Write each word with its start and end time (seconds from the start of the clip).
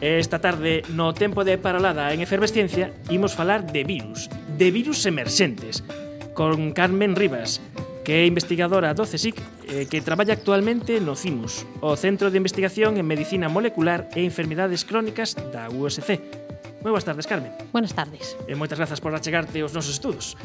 Esta 0.00 0.40
tarde, 0.40 0.82
no 0.94 1.12
tempo 1.12 1.44
de 1.44 1.58
paralada 1.58 2.12
en 2.14 2.20
efervesciencia, 2.20 2.92
imos 3.10 3.34
falar 3.34 3.70
de 3.70 3.84
virus, 3.84 4.30
de 4.56 4.70
virus 4.70 5.04
emerxentes, 5.04 5.84
con 6.32 6.72
Carmen 6.72 7.14
Rivas, 7.14 7.60
que 8.08 8.22
é 8.22 8.26
investigadora 8.26 8.96
do 8.96 9.04
CSIC 9.04 9.36
eh, 9.68 9.84
que 9.84 10.00
traballa 10.00 10.32
actualmente 10.32 10.96
no 10.96 11.12
CIMUS, 11.12 11.68
o 11.84 11.92
Centro 11.92 12.32
de 12.32 12.40
Investigación 12.40 12.96
en 12.96 13.04
Medicina 13.04 13.52
Molecular 13.52 14.08
e 14.16 14.24
Enfermidades 14.24 14.88
Crónicas 14.88 15.36
da 15.52 15.68
USC, 15.68 16.47
Moi 16.82 16.94
boas 16.94 17.02
tardes, 17.02 17.26
Carmen. 17.26 17.50
Buenas 17.74 17.94
tardes. 17.94 18.38
E 18.46 18.54
moitas 18.54 18.78
grazas 18.78 19.02
por 19.02 19.10
achegarte 19.10 19.58
aos 19.58 19.74
nosos 19.74 19.98
estudos. 19.98 20.38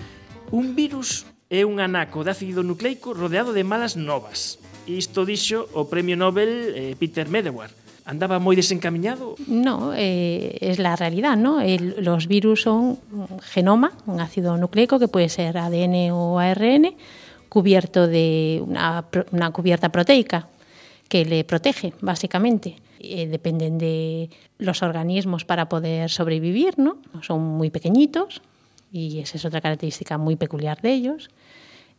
Un 0.50 0.74
virus 0.74 1.30
é 1.50 1.62
un 1.62 1.78
anaco 1.78 2.26
de 2.26 2.34
ácido 2.34 2.66
nucleico 2.66 3.14
rodeado 3.14 3.54
de 3.54 3.62
malas 3.62 3.94
novas. 3.94 4.58
Isto 4.90 5.30
dixo 5.30 5.70
o 5.78 5.86
premio 5.86 6.18
Nobel 6.18 6.74
eh, 6.74 6.98
Peter 6.98 7.30
Medewar. 7.30 7.70
andaba 8.06 8.40
moi 8.40 8.56
desencaminado? 8.56 9.36
No, 9.48 9.96
eh, 9.96 10.60
es 10.60 10.80
la 10.80 10.96
realidad, 10.96 11.38
¿no? 11.38 11.62
El, 11.62 11.96
los 12.04 12.28
virus 12.28 12.64
son 12.68 13.00
un 13.12 13.40
genoma, 13.40 13.94
un 14.06 14.20
ácido 14.20 14.58
nucleico 14.58 15.00
que 15.00 15.08
puede 15.08 15.30
ser 15.30 15.58
ADN 15.58 16.12
o 16.12 16.40
ARN, 16.40 16.96
cubierto 17.48 18.08
de 18.08 18.62
una, 18.66 19.06
una 19.32 19.52
cubierta 19.52 19.90
proteica 19.90 20.48
que 21.08 21.26
le 21.26 21.44
protege, 21.44 21.94
básicamente. 22.02 22.76
Eh, 23.04 23.28
dependen 23.28 23.78
de 23.78 24.30
los 24.60 24.82
organismos 24.82 25.44
para 25.44 25.68
poder 25.68 26.10
sobrevivir, 26.10 26.80
¿no? 26.80 26.96
Son 27.22 27.42
muy 27.42 27.70
pequeñitos 27.70 28.42
y 28.94 29.20
esa 29.20 29.36
es 29.36 29.44
otra 29.44 29.60
característica 29.60 30.18
muy 30.18 30.38
peculiar 30.38 30.80
de 30.80 30.94
ellos, 30.94 31.30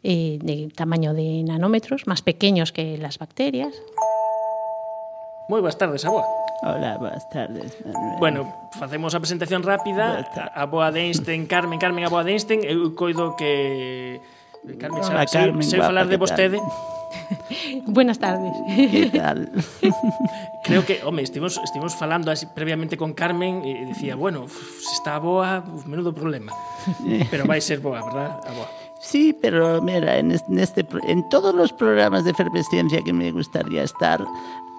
eh, 0.02 0.38
de 0.40 0.70
tamaño 0.74 1.12
de 1.12 1.42
nanómetros, 1.42 2.06
más 2.06 2.22
pequeños 2.22 2.72
que 2.72 2.96
las 2.96 3.18
bacterias. 3.18 3.74
Moi 5.52 5.60
boas 5.60 5.76
tardes, 5.76 6.08
aboa. 6.08 6.24
Hola, 6.64 6.96
boas 6.96 7.28
tardes. 7.28 7.76
Manuel. 7.84 8.16
Bueno, 8.16 8.40
facemos 8.72 9.12
a 9.12 9.20
presentación 9.20 9.60
rápida. 9.60 10.24
A 10.56 10.64
boa 10.64 10.88
de 10.88 11.04
Einstein, 11.04 11.44
Carmen, 11.44 11.76
Carmen, 11.76 12.00
a 12.00 12.08
boa 12.08 12.24
de 12.24 12.32
Einstein. 12.32 12.64
Eu 12.64 12.96
coido 12.96 13.36
que 13.36 14.24
Carmen, 14.80 15.04
Hola, 15.04 15.28
xa, 15.28 15.52
Carmen, 15.52 15.60
sei, 15.60 15.76
sei 15.76 15.78
guapa, 15.84 15.92
falar 15.92 16.08
de 16.08 16.16
tal? 16.16 16.64
Buenas 17.86 18.18
tardes. 18.18 18.52
¿Qué 18.90 19.10
tal? 19.10 19.50
Creo 20.64 20.84
que, 20.84 21.00
home, 21.04 21.22
estivemos, 21.22 21.60
estivemos 21.62 21.94
falando 21.94 22.30
así 22.30 22.46
previamente 22.46 22.96
con 22.96 23.12
Carmen 23.12 23.62
e 23.64 23.84
dicía, 23.86 24.16
bueno, 24.16 24.46
se 24.48 24.94
está 24.96 25.18
boa, 25.18 25.64
uf, 25.66 25.86
menudo 25.86 26.14
problema. 26.14 26.52
Pero 27.30 27.44
vai 27.46 27.60
ser 27.60 27.80
boa, 27.80 28.00
verdad? 28.04 28.40
A 28.46 28.52
boa. 28.52 28.68
Sí, 29.00 29.36
pero 29.36 29.82
mira, 29.82 30.16
en 30.16 30.32
este, 30.32 30.86
en 31.06 31.28
todos 31.28 31.54
los 31.54 31.72
programas 31.72 32.24
de 32.24 32.30
efervescencia 32.30 33.02
que 33.02 33.12
me 33.12 33.30
gustaría 33.32 33.82
estar, 33.82 34.24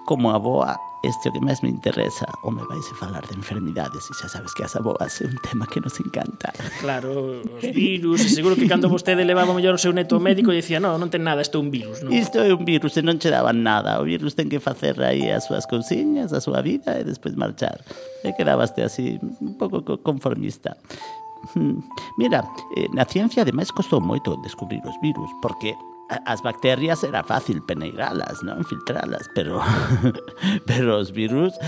como 0.06 0.30
aboa 0.30 0.78
este 1.02 1.28
o 1.28 1.32
que 1.32 1.42
máis 1.42 1.62
me 1.62 1.68
interesa 1.68 2.26
o 2.42 2.50
me 2.50 2.62
vais 2.66 2.86
a 2.90 2.94
falar 2.96 3.22
de 3.26 3.34
enfermidades 3.36 4.08
e 4.10 4.12
xa 4.14 4.30
sabes 4.30 4.54
que 4.54 4.64
as 4.64 4.74
aboas 4.74 5.20
é 5.22 5.26
un 5.26 5.38
tema 5.42 5.66
que 5.66 5.78
nos 5.78 5.98
encanta. 6.02 6.50
Claro, 6.80 7.42
os 7.42 7.62
virus 7.62 8.22
e 8.26 8.30
seguro 8.30 8.56
que 8.58 8.66
cando 8.66 8.88
vostede 8.88 9.22
levaba 9.22 9.54
mellor 9.54 9.76
o 9.76 9.82
seu 9.82 9.94
neto 9.94 10.18
ao 10.18 10.22
médico 10.22 10.50
e 10.50 10.62
dicía, 10.62 10.82
no, 10.82 10.98
non 10.98 11.10
ten 11.10 11.22
nada, 11.22 11.42
isto 11.42 11.58
é 11.58 11.62
un 11.62 11.70
virus 11.70 12.02
non? 12.02 12.10
isto 12.14 12.42
é 12.42 12.50
un 12.50 12.64
virus 12.66 12.98
e 12.98 13.02
non 13.02 13.18
che 13.18 13.30
daban 13.30 13.62
nada. 13.62 13.98
O 14.00 14.06
virus 14.06 14.34
ten 14.34 14.50
que 14.50 14.58
facer 14.58 14.98
aí 15.02 15.30
as 15.30 15.46
súas 15.46 15.66
cousiñas 15.66 16.34
a 16.34 16.40
súa 16.42 16.62
vida 16.62 16.96
e 16.98 17.06
despois 17.06 17.36
marchar. 17.38 17.82
E 18.26 18.34
quedabaste 18.34 18.82
así 18.82 19.18
un 19.22 19.54
pouco 19.58 19.82
conformista. 20.02 20.74
Mira, 22.18 22.42
eh, 22.74 22.88
na 22.96 23.04
ciencia 23.06 23.46
ademais 23.46 23.70
costou 23.70 24.00
moito 24.00 24.34
descubrir 24.42 24.82
os 24.82 24.96
virus 24.98 25.30
porque 25.38 25.76
as 26.08 26.42
bacterias 26.42 27.02
era 27.02 27.26
fácil 27.26 27.62
peneiralas, 27.66 28.42
non? 28.46 28.62
Filtralas, 28.62 29.26
pero 29.34 29.58
pero 30.68 31.02
os 31.02 31.10
virus... 31.10 31.58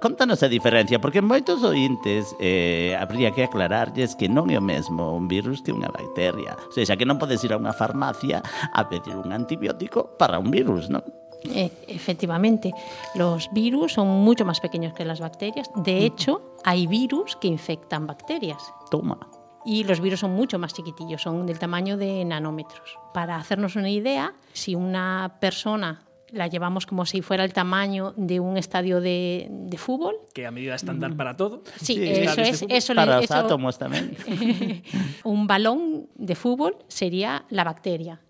Contanos 0.00 0.44
a 0.44 0.48
diferencia, 0.52 1.00
porque 1.00 1.24
moitos 1.24 1.64
ointes 1.64 2.36
eh, 2.36 2.92
habría 3.00 3.32
que 3.32 3.48
aclararlles 3.48 4.12
que 4.16 4.28
non 4.28 4.52
é 4.52 4.60
o 4.60 4.64
mesmo 4.64 5.16
un 5.16 5.28
virus 5.28 5.64
que 5.64 5.72
unha 5.72 5.88
bacteria. 5.88 6.60
O 6.68 6.72
sea, 6.76 6.96
que 6.96 7.08
non 7.08 7.16
podes 7.16 7.40
ir 7.40 7.56
a 7.56 7.60
unha 7.60 7.72
farmacia 7.72 8.44
a 8.76 8.84
pedir 8.84 9.16
un 9.16 9.32
antibiótico 9.32 10.16
para 10.20 10.36
un 10.36 10.52
virus, 10.52 10.92
non? 10.92 11.00
Eh, 11.44 11.70
efectivamente, 11.88 12.72
los 13.14 13.48
virus 13.52 13.94
son 13.94 14.08
mucho 14.08 14.44
más 14.44 14.60
pequeños 14.60 14.92
que 14.92 15.04
las 15.04 15.20
bacterias. 15.20 15.70
De 15.76 16.04
hecho, 16.04 16.42
hay 16.64 16.86
virus 16.86 17.36
que 17.36 17.48
infectan 17.48 18.06
bacterias. 18.06 18.60
Toma. 18.90 19.18
Y 19.66 19.82
los 19.82 20.00
virus 20.00 20.20
son 20.20 20.30
mucho 20.30 20.60
más 20.60 20.72
chiquitillos, 20.72 21.22
son 21.22 21.44
del 21.44 21.58
tamaño 21.58 21.96
de 21.96 22.24
nanómetros. 22.24 22.96
Para 23.12 23.36
hacernos 23.36 23.74
una 23.74 23.90
idea, 23.90 24.32
si 24.52 24.76
una 24.76 25.38
persona 25.40 26.05
la 26.32 26.48
llevamos 26.48 26.86
como 26.86 27.06
si 27.06 27.22
fuera 27.22 27.44
el 27.44 27.52
tamaño 27.52 28.12
de 28.16 28.40
un 28.40 28.56
estadio 28.56 29.00
de, 29.00 29.46
de 29.50 29.78
fútbol, 29.78 30.16
Que 30.34 30.46
a 30.46 30.50
medida 30.50 30.74
estándar 30.74 31.16
para 31.16 31.36
todo. 31.36 31.62
sí, 31.76 31.94
Sí, 31.94 32.02
eso 32.04 32.40
es, 32.40 32.64
eso, 32.68 32.94
le- 32.94 33.00
Para 33.00 33.18
os 33.18 33.24
eso- 33.24 33.34
átomos 33.34 33.78
tamén. 33.78 34.16
un 35.24 35.46
balón 35.46 36.08
de 36.16 36.34
fútbol 36.34 36.76
sería 36.88 37.44
la 37.50 37.64
bacteria 37.64 38.20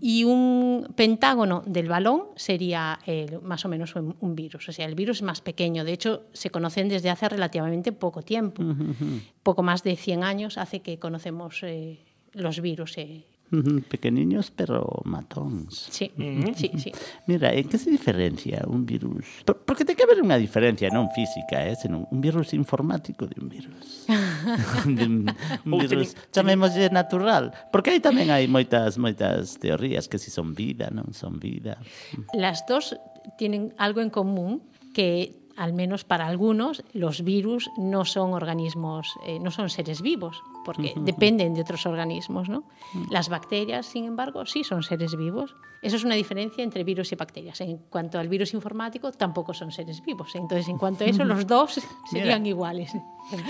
y 0.00 0.24
un 0.24 0.88
pentágono 0.96 1.62
del 1.66 1.86
balón 1.88 2.24
sería 2.34 2.98
el- 3.06 3.40
más 3.42 3.64
o 3.64 3.68
menos 3.68 3.94
un, 3.94 4.16
un 4.18 4.34
virus. 4.34 4.68
O 4.68 4.72
sea, 4.72 4.86
el 4.86 4.96
virus 4.96 5.18
es 5.18 5.22
más 5.22 5.40
pequeño. 5.40 5.84
De 5.84 5.92
hecho, 5.92 6.24
se 6.32 6.50
conocen 6.50 6.88
desde 6.88 7.10
hace 7.10 7.28
relativamente 7.28 7.92
poco 7.92 8.22
tiempo. 8.22 8.62
Poco 9.44 9.62
más 9.62 9.84
de 9.84 9.94
100 9.94 10.24
años 10.24 10.58
hace 10.58 10.80
que 10.80 10.98
conocemos 10.98 11.62
eh, 11.62 12.00
los 12.32 12.60
virus. 12.60 12.98
eh. 12.98 13.24
Pequeniños, 13.88 14.50
pero 14.50 15.02
matóns. 15.04 15.88
Sí, 15.90 16.10
sí, 16.56 16.70
sí. 16.78 16.92
Mira, 17.26 17.52
en 17.52 17.68
que 17.68 17.76
se 17.76 17.90
diferencia 17.90 18.64
un 18.66 18.86
virus? 18.86 19.44
Porque 19.44 19.84
ten 19.84 19.92
que 19.92 20.08
haber 20.08 20.24
unha 20.24 20.40
diferencia, 20.40 20.88
non 20.88 21.12
física, 21.12 21.60
eh, 21.60 21.76
senón 21.76 22.08
un 22.08 22.24
virus 22.24 22.56
informático 22.56 23.28
de 23.28 23.36
un 23.36 23.52
virus. 23.52 24.08
de 24.88 25.04
un, 25.04 25.28
un 25.68 25.72
virus, 25.76 26.16
chamémoslle 26.32 26.88
natural, 26.88 27.52
porque 27.68 27.92
aí 27.92 28.00
tamén 28.00 28.32
hai 28.32 28.48
moitas 28.48 28.96
moitas 28.96 29.60
teorías 29.60 30.08
que 30.08 30.16
si 30.16 30.32
son 30.32 30.56
vida, 30.56 30.88
non 30.88 31.12
son 31.12 31.36
vida. 31.36 31.76
Las 32.32 32.64
dos 32.64 32.96
tienen 33.36 33.76
algo 33.76 34.00
en 34.00 34.08
común 34.08 34.64
que 34.96 35.42
al 35.56 35.72
menos 35.72 36.04
para 36.04 36.26
algunos 36.26 36.82
los 36.92 37.22
virus 37.22 37.70
no 37.76 38.04
son 38.04 38.32
organismos, 38.32 39.14
eh, 39.26 39.38
no 39.38 39.50
son 39.50 39.68
seres 39.70 40.00
vivos, 40.00 40.42
porque 40.64 40.92
uh 40.94 41.00
-huh. 41.00 41.04
dependen 41.04 41.54
de 41.54 41.60
otros 41.62 41.86
organismos. 41.86 42.48
¿no? 42.48 42.58
Uh 42.58 42.98
-huh. 42.98 43.10
Las 43.10 43.28
bacterias, 43.28 43.86
sin 43.86 44.04
embargo, 44.04 44.46
sí 44.46 44.64
son 44.64 44.82
seres 44.82 45.16
vivos. 45.16 45.54
Eso 45.82 45.96
es 45.96 46.04
una 46.04 46.14
diferencia 46.14 46.62
entre 46.62 46.84
virus 46.84 47.10
y 47.10 47.16
bacterias. 47.16 47.60
En 47.60 47.78
cuanto 47.90 48.18
al 48.18 48.28
virus 48.28 48.54
informático, 48.54 49.10
tampoco 49.10 49.52
son 49.52 49.72
seres 49.72 50.00
vivos. 50.00 50.34
Entonces, 50.36 50.68
en 50.68 50.78
cuanto 50.78 51.02
a 51.02 51.08
eso, 51.08 51.24
los 51.24 51.44
dos 51.52 51.80
serían 52.10 52.42
Mira. 52.42 52.54
iguales. 52.54 52.92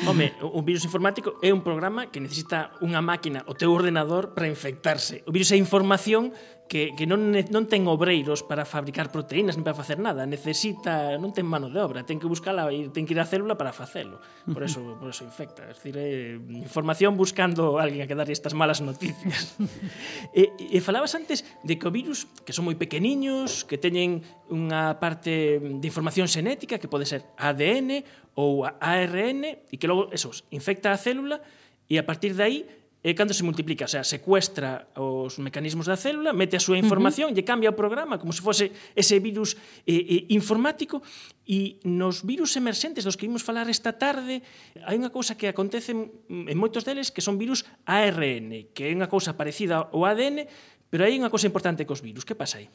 Home, 0.07 0.33
un 0.41 0.65
virus 0.65 0.85
informático 0.85 1.41
é 1.43 1.53
un 1.53 1.65
programa 1.65 2.07
que 2.13 2.21
necesita 2.21 2.77
unha 2.81 3.03
máquina, 3.03 3.43
o 3.49 3.57
teu 3.57 3.73
ordenador, 3.73 4.33
para 4.37 4.47
infectarse. 4.47 5.25
O 5.27 5.33
virus 5.33 5.51
é 5.53 5.59
información 5.59 6.33
que, 6.73 6.97
que 6.97 7.05
non, 7.05 7.37
non 7.53 7.65
ten 7.69 7.85
obreiros 7.85 8.41
para 8.47 8.65
fabricar 8.65 9.13
proteínas 9.13 9.59
nin 9.59 9.67
para 9.67 9.77
facer 9.77 10.01
nada. 10.01 10.25
Necesita, 10.25 11.19
non 11.19 11.35
ten 11.35 11.45
mano 11.45 11.69
de 11.69 11.77
obra, 11.77 12.07
ten 12.07 12.17
que 12.17 12.31
buscala, 12.31 12.71
ten 12.95 13.05
que 13.05 13.13
ir 13.13 13.21
á 13.21 13.29
célula 13.29 13.59
para 13.59 13.77
facelo. 13.77 14.23
Por 14.49 14.63
eso, 14.65 14.81
por 14.97 15.13
eso 15.13 15.27
infecta. 15.27 15.69
Es 15.69 15.83
decir, 15.83 15.99
é 15.99 16.39
información 16.39 17.02
redacción 17.03 17.17
buscando 17.17 17.79
a 17.79 17.83
alguén 17.83 18.03
a 18.03 18.07
que 18.07 18.15
darlle 18.15 18.33
estas 18.33 18.55
malas 18.55 18.79
noticias. 18.79 19.59
e, 20.39 20.55
e 20.55 20.79
falabas 20.79 21.19
antes 21.19 21.43
de 21.67 21.75
que 21.75 21.87
o 21.89 21.93
virus, 21.93 22.31
que 22.47 22.55
son 22.55 22.71
moi 22.71 22.79
pequeniños, 22.79 23.67
que 23.67 23.75
teñen 23.75 24.23
unha 24.47 25.03
parte 25.03 25.59
de 25.59 25.87
información 25.87 26.31
xenética, 26.31 26.79
que 26.79 26.87
pode 26.87 27.07
ser 27.11 27.27
ADN 27.35 28.07
ou 28.39 28.63
ARN, 28.63 29.67
e 29.67 29.75
que 29.75 29.91
logo, 29.91 30.15
esos, 30.15 30.47
infecta 30.55 30.95
a 30.95 30.99
célula, 30.99 31.43
e 31.91 31.99
a 31.99 32.07
partir 32.07 32.39
de 32.39 32.43
aí 32.47 32.59
E 33.03 33.19
cando 33.19 33.35
se 33.35 33.43
multiplica, 33.43 33.85
o 33.85 33.91
sea, 33.91 34.07
secuestra 34.07 34.87
os 34.95 35.43
mecanismos 35.43 35.91
da 35.91 35.99
célula, 35.99 36.31
mete 36.31 36.55
a 36.55 36.63
súa 36.63 36.79
información, 36.79 37.29
uh 37.29 37.35
-huh. 37.35 37.43
lle 37.43 37.43
cambia 37.43 37.75
o 37.75 37.77
programa 37.77 38.23
como 38.23 38.31
se 38.31 38.47
fose 38.47 38.71
ese 38.95 39.19
virus 39.19 39.59
eh, 39.91 39.99
eh, 39.99 40.23
informático 40.31 41.03
e 41.43 41.83
nos 41.83 42.23
virus 42.23 42.55
emerxentes 42.55 43.03
dos 43.03 43.19
que 43.19 43.27
vimos 43.27 43.43
falar 43.43 43.67
esta 43.67 43.99
tarde, 43.99 44.47
hai 44.87 44.95
unha 44.95 45.11
cousa 45.11 45.35
que 45.35 45.51
acontece 45.51 45.91
en 45.93 46.57
moitos 46.57 46.87
deles 46.87 47.11
que 47.11 47.19
son 47.19 47.43
virus 47.43 47.67
ARN, 47.91 48.71
que 48.71 48.87
é 48.87 48.95
unha 48.95 49.11
cousa 49.11 49.35
parecida 49.35 49.91
ao 49.91 50.07
ADN, 50.07 50.47
pero 50.87 51.03
hai 51.03 51.19
unha 51.19 51.27
cousa 51.27 51.51
importante 51.51 51.83
cos 51.83 52.07
virus. 52.07 52.23
Que 52.23 52.39
pasa 52.39 52.63
aí? 52.63 52.71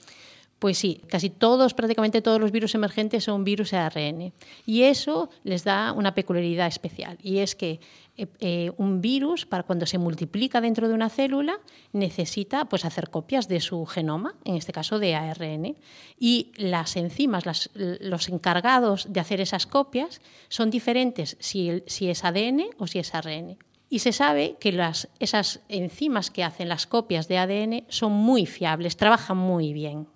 Pois 0.59 0.73
pues 0.73 0.77
sí, 0.79 1.01
casi 1.05 1.29
todos, 1.29 1.75
prácticamente 1.75 2.19
todos 2.23 2.41
los 2.41 2.51
virus 2.51 2.73
emergentes 2.73 3.23
son 3.23 3.43
virus 3.43 3.73
ARN. 3.73 4.33
Y 4.65 4.89
eso 4.89 5.29
les 5.43 5.63
da 5.63 5.93
una 5.93 6.15
peculiaridad 6.15 6.65
especial. 6.65 7.19
Y 7.21 7.37
es 7.45 7.53
que 7.53 7.79
eh, 8.17 8.27
eh, 8.39 8.71
un 8.77 8.99
virus, 8.99 9.45
para 9.45 9.63
cuando 9.63 9.85
se 9.85 9.99
multiplica 9.99 10.59
dentro 10.59 10.87
de 10.87 10.95
una 10.95 11.09
célula, 11.09 11.59
necesita 11.93 12.65
pues, 12.65 12.83
hacer 12.83 13.09
copias 13.09 13.47
de 13.47 13.59
su 13.59 13.85
genoma, 13.85 14.35
en 14.43 14.55
este 14.55 14.73
caso 14.73 14.97
de 14.97 15.15
ARN. 15.15 15.77
Y 16.19 16.51
las 16.57 16.97
enzimas, 16.97 17.43
los 17.75 18.29
encargados 18.29 19.13
de 19.13 19.19
hacer 19.19 19.39
esas 19.39 19.67
copias, 19.67 20.19
son 20.49 20.71
diferentes 20.71 21.37
si, 21.39 21.83
si 21.85 22.09
es 22.09 22.23
ADN 22.23 22.65
o 22.79 22.87
si 22.87 22.99
es 22.99 23.13
ARN. 23.13 23.57
Y 23.89 23.99
se 23.99 24.11
sabe 24.11 24.57
que 24.59 24.71
las, 24.71 25.07
esas 25.19 25.61
enzimas 25.69 26.29
que 26.29 26.43
hacen 26.43 26.69
las 26.69 26.87
copias 26.87 27.27
de 27.27 27.37
ADN 27.37 27.85
son 27.87 28.11
muy 28.11 28.45
fiables, 28.45 28.97
trabajan 28.97 29.37
muy 29.37 29.71
bien, 29.73 30.07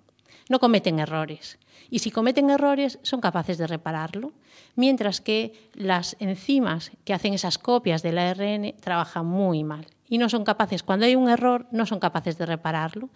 no 0.48 0.58
cometen 0.58 0.98
errores. 0.98 1.58
Y 1.90 1.98
si 1.98 2.10
cometen 2.10 2.50
errores, 2.50 2.98
son 3.02 3.20
capaces 3.20 3.58
de 3.58 3.66
repararlo, 3.66 4.32
mientras 4.76 5.20
que 5.20 5.52
las 5.74 6.16
enzimas 6.20 6.92
que 7.04 7.12
hacen 7.12 7.34
esas 7.34 7.58
copias 7.58 8.02
del 8.02 8.18
ARN 8.18 8.74
trabajan 8.80 9.26
muy 9.26 9.64
mal 9.64 9.86
y 10.12 10.18
no 10.18 10.28
son 10.28 10.44
capaces, 10.44 10.82
cuando 10.82 11.06
hay 11.06 11.16
un 11.16 11.30
error, 11.30 11.66
no 11.70 11.86
son 11.86 11.98
capaces 11.98 12.36
de 12.36 12.44
repararlo. 12.44 13.08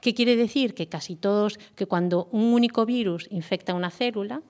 ¿Qué 0.00 0.14
quiere 0.14 0.36
decir? 0.36 0.72
Que 0.74 0.88
casi 0.88 1.16
todos, 1.16 1.58
que 1.74 1.86
cuando 1.86 2.28
un 2.30 2.52
único 2.52 2.86
virus 2.86 3.26
infecta 3.32 3.74
una 3.74 3.90
célula, 3.90 4.40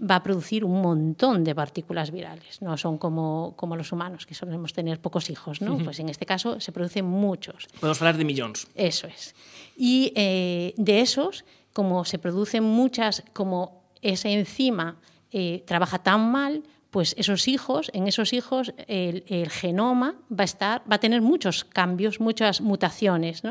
va 0.00 0.16
a 0.16 0.22
producir 0.22 0.64
un 0.64 0.80
montón 0.80 1.44
de 1.44 1.54
partículas 1.54 2.10
virales. 2.10 2.62
No 2.62 2.76
son 2.78 2.96
como, 2.96 3.52
como 3.56 3.76
los 3.76 3.92
humanos, 3.92 4.24
que 4.24 4.34
solemos 4.34 4.72
tener 4.72 4.98
pocos 5.00 5.28
hijos. 5.28 5.60
¿no? 5.60 5.76
Pues 5.78 6.00
en 6.00 6.08
este 6.08 6.24
caso 6.24 6.58
se 6.58 6.72
producen 6.72 7.04
muchos. 7.04 7.68
Podemos 7.78 8.00
hablar 8.00 8.16
de 8.16 8.24
millones. 8.24 8.66
Eso 8.74 9.06
es. 9.06 9.34
Y 9.76 10.12
eh, 10.16 10.72
de 10.78 11.00
esos, 11.00 11.44
como 11.72 12.04
se 12.04 12.18
producen 12.18 12.64
muchas, 12.64 13.22
como 13.32 13.82
esa 14.02 14.28
enzima 14.28 14.96
eh, 15.30 15.62
trabaja 15.66 16.02
tan 16.02 16.30
mal, 16.30 16.62
pues 16.90 17.14
esos 17.16 17.48
hijos, 17.48 17.90
en 17.94 18.06
esos 18.06 18.34
hijos 18.34 18.74
el, 18.86 19.48
genoma 19.50 20.16
va 20.30 20.42
a, 20.42 20.44
estar, 20.44 20.82
va 20.90 20.96
a 20.96 21.00
tener 21.00 21.22
muchos 21.22 21.64
cambios, 21.64 22.20
muchas 22.20 22.60
mutaciones. 22.60 23.42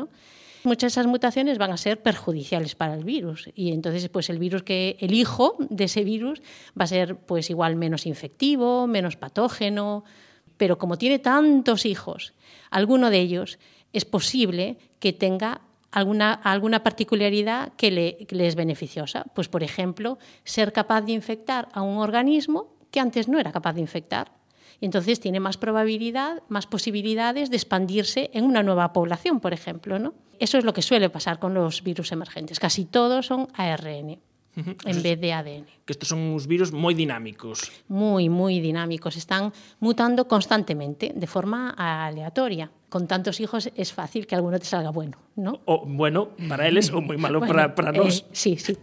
Muchas 0.62 0.94
de 0.94 1.00
esas 1.00 1.08
mutaciones 1.08 1.58
van 1.58 1.72
a 1.72 1.76
ser 1.76 2.00
perjudiciales 2.00 2.76
para 2.76 2.94
el 2.94 3.02
virus 3.02 3.50
y 3.56 3.72
entonces 3.72 4.08
pues 4.10 4.30
el 4.30 4.38
virus 4.38 4.62
que 4.62 4.96
el 5.00 5.12
hijo 5.12 5.56
de 5.58 5.84
ese 5.84 6.04
virus 6.04 6.40
va 6.80 6.84
a 6.84 6.86
ser 6.86 7.16
pues 7.16 7.50
igual 7.50 7.74
menos 7.74 8.06
infectivo, 8.06 8.86
menos 8.86 9.16
patógeno, 9.16 10.04
pero 10.56 10.78
como 10.78 10.98
tiene 10.98 11.18
tantos 11.18 11.84
hijos, 11.84 12.34
alguno 12.70 13.10
de 13.10 13.18
ellos 13.18 13.58
es 13.92 14.04
posible 14.04 14.78
que 15.00 15.12
tenga 15.12 15.62
alguna, 15.92 16.32
alguna 16.32 16.82
particularidad 16.82 17.72
que 17.76 17.90
le, 17.90 18.16
que 18.26 18.34
le 18.34 18.48
es 18.48 18.56
beneficiosa. 18.56 19.24
Pues, 19.34 19.48
por 19.48 19.62
ejemplo, 19.62 20.18
ser 20.44 20.72
capaz 20.72 21.02
de 21.02 21.12
infectar 21.12 21.68
a 21.72 21.82
un 21.82 21.98
organismo 21.98 22.74
que 22.90 23.00
antes 23.00 23.28
no 23.28 23.38
era 23.38 23.52
capaz 23.52 23.74
de 23.74 23.80
infectar. 23.80 24.32
Entonces 24.80 25.20
tiene 25.20 25.38
más 25.38 25.56
probabilidad, 25.58 26.42
más 26.48 26.66
posibilidades 26.66 27.50
de 27.50 27.56
expandirse 27.56 28.30
en 28.34 28.44
una 28.44 28.64
nueva 28.64 28.92
población, 28.92 29.38
por 29.38 29.52
ejemplo. 29.52 30.00
¿no? 30.00 30.14
Eso 30.40 30.58
es 30.58 30.64
lo 30.64 30.72
que 30.72 30.82
suele 30.82 31.08
pasar 31.08 31.38
con 31.38 31.54
los 31.54 31.84
virus 31.84 32.10
emergentes. 32.10 32.58
Casi 32.58 32.84
todos 32.84 33.26
son 33.26 33.48
ARN. 33.54 34.18
Uh 34.54 34.60
-huh. 34.60 34.76
en 34.84 35.02
vez 35.02 35.18
de 35.18 35.32
ADN. 35.32 35.64
Que 35.86 35.94
estos 35.94 36.10
son 36.10 36.18
uns 36.18 36.44
virus 36.46 36.76
moi 36.76 36.92
dinámicos. 36.92 37.72
Moi, 37.88 38.28
moi 38.28 38.60
dinámicos. 38.60 39.16
Están 39.16 39.48
mutando 39.80 40.28
constantemente, 40.28 41.16
de 41.16 41.24
forma 41.24 41.72
aleatoria. 41.72 42.68
Con 42.92 43.06
tantos 43.06 43.40
hijos 43.40 43.70
es 43.74 43.94
fácil 43.94 44.26
que 44.26 44.34
alguno 44.34 44.58
te 44.58 44.66
salga 44.66 44.90
bueno, 44.90 45.16
¿no? 45.34 45.60
O 45.64 45.86
bueno 45.86 46.36
para 46.46 46.68
eles 46.68 46.92
ou 46.92 47.00
moi 47.00 47.16
malo 47.16 47.40
bueno, 47.40 47.48
para, 47.48 47.72
para 47.72 47.88
nós. 47.88 48.20
Eh, 48.20 48.36
sí, 48.36 48.52
sí. 48.60 48.76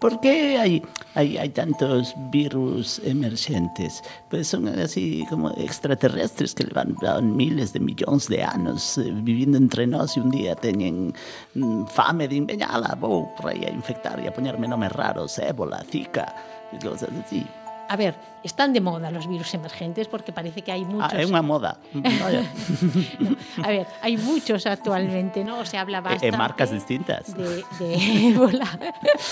¿Por 0.00 0.24
qué 0.24 0.56
hay, 0.56 0.80
hay, 1.12 1.36
hay, 1.36 1.50
tantos 1.52 2.16
virus 2.32 2.96
emergentes? 3.04 4.00
Pues 4.32 4.48
son 4.48 4.72
así 4.72 5.28
como 5.28 5.52
extraterrestres 5.60 6.56
que 6.56 6.64
llevan, 6.64 6.96
miles 7.36 7.74
de 7.76 7.80
millones 7.84 8.24
de 8.32 8.40
años 8.40 8.96
eh, 8.96 9.12
viviendo 9.12 9.60
entre 9.60 9.84
nosotros 9.84 10.16
y 10.16 10.20
un 10.20 10.30
día 10.30 10.56
tienen 10.56 11.12
mm, 11.52 11.92
fame 11.92 12.24
de 12.24 12.36
inveñala, 12.36 12.96
voy 12.96 13.28
por 13.36 13.52
ahí 13.52 13.68
a 13.68 13.70
infectar 13.70 14.16
y 14.24 14.28
a 14.28 14.32
ponerme 14.32 14.64
nombres 14.64 14.92
raros, 14.92 15.36
ébola, 15.38 15.84
zika, 15.84 16.24
y 16.72 16.80
cosas 16.80 17.10
así. 17.22 17.44
A 17.90 17.96
ver, 17.96 18.14
están 18.44 18.72
de 18.72 18.80
moda 18.80 19.10
los 19.10 19.26
virus 19.26 19.52
emergentes 19.52 20.06
porque 20.06 20.30
parece 20.30 20.62
que 20.62 20.70
hay 20.70 20.84
muchos. 20.84 21.12
Ah, 21.12 21.20
es 21.20 21.28
una 21.28 21.42
moda. 21.42 21.76
no, 21.92 23.36
a 23.64 23.68
ver, 23.68 23.84
hay 24.00 24.16
muchos 24.16 24.64
actualmente, 24.66 25.42
¿no? 25.42 25.58
O 25.58 25.64
se 25.64 25.76
habla 25.76 26.00
bastante. 26.00 26.28
En 26.28 26.38
marcas 26.38 26.70
distintas. 26.70 27.36
De, 27.36 27.64
de 27.80 28.28
ébola, 28.28 28.78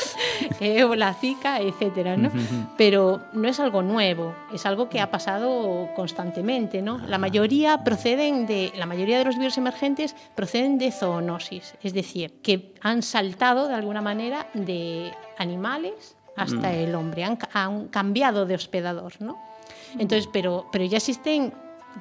ébola, 0.61 1.15
zika, 1.15 1.61
etcétera, 1.61 2.17
¿no? 2.17 2.33
Pero 2.77 3.21
no 3.33 3.47
es 3.47 3.61
algo 3.61 3.83
nuevo, 3.83 4.35
es 4.53 4.67
algo 4.67 4.89
que 4.89 5.01
ha 5.01 5.09
pasado 5.09 5.91
constantemente, 5.95 6.83
¿no? 6.83 6.99
La 6.99 7.19
mayoría 7.19 7.85
proceden 7.85 8.45
de, 8.49 8.73
la 8.77 8.87
mayoría 8.87 9.19
de 9.19 9.25
los 9.25 9.39
virus 9.39 9.57
emergentes 9.57 10.17
proceden 10.35 10.79
de 10.79 10.91
zoonosis, 10.91 11.77
es 11.81 11.95
decir, 11.95 12.41
que 12.43 12.75
han 12.81 13.03
saltado 13.03 13.69
de 13.69 13.75
alguna 13.75 14.03
manera 14.03 14.49
de 14.53 15.13
animales 15.39 16.18
hasta 16.39 16.69
mm. 16.71 16.75
el 16.75 16.95
hombre. 16.95 17.25
Han, 17.25 17.39
han, 17.53 17.89
cambiado 17.89 18.47
de 18.47 18.55
hospedador, 18.55 19.15
¿no? 19.21 19.39
Entonces, 19.99 20.29
mm. 20.29 20.33
pero, 20.33 20.67
pero 20.73 20.85
ya 20.85 20.99
existen 20.99 21.53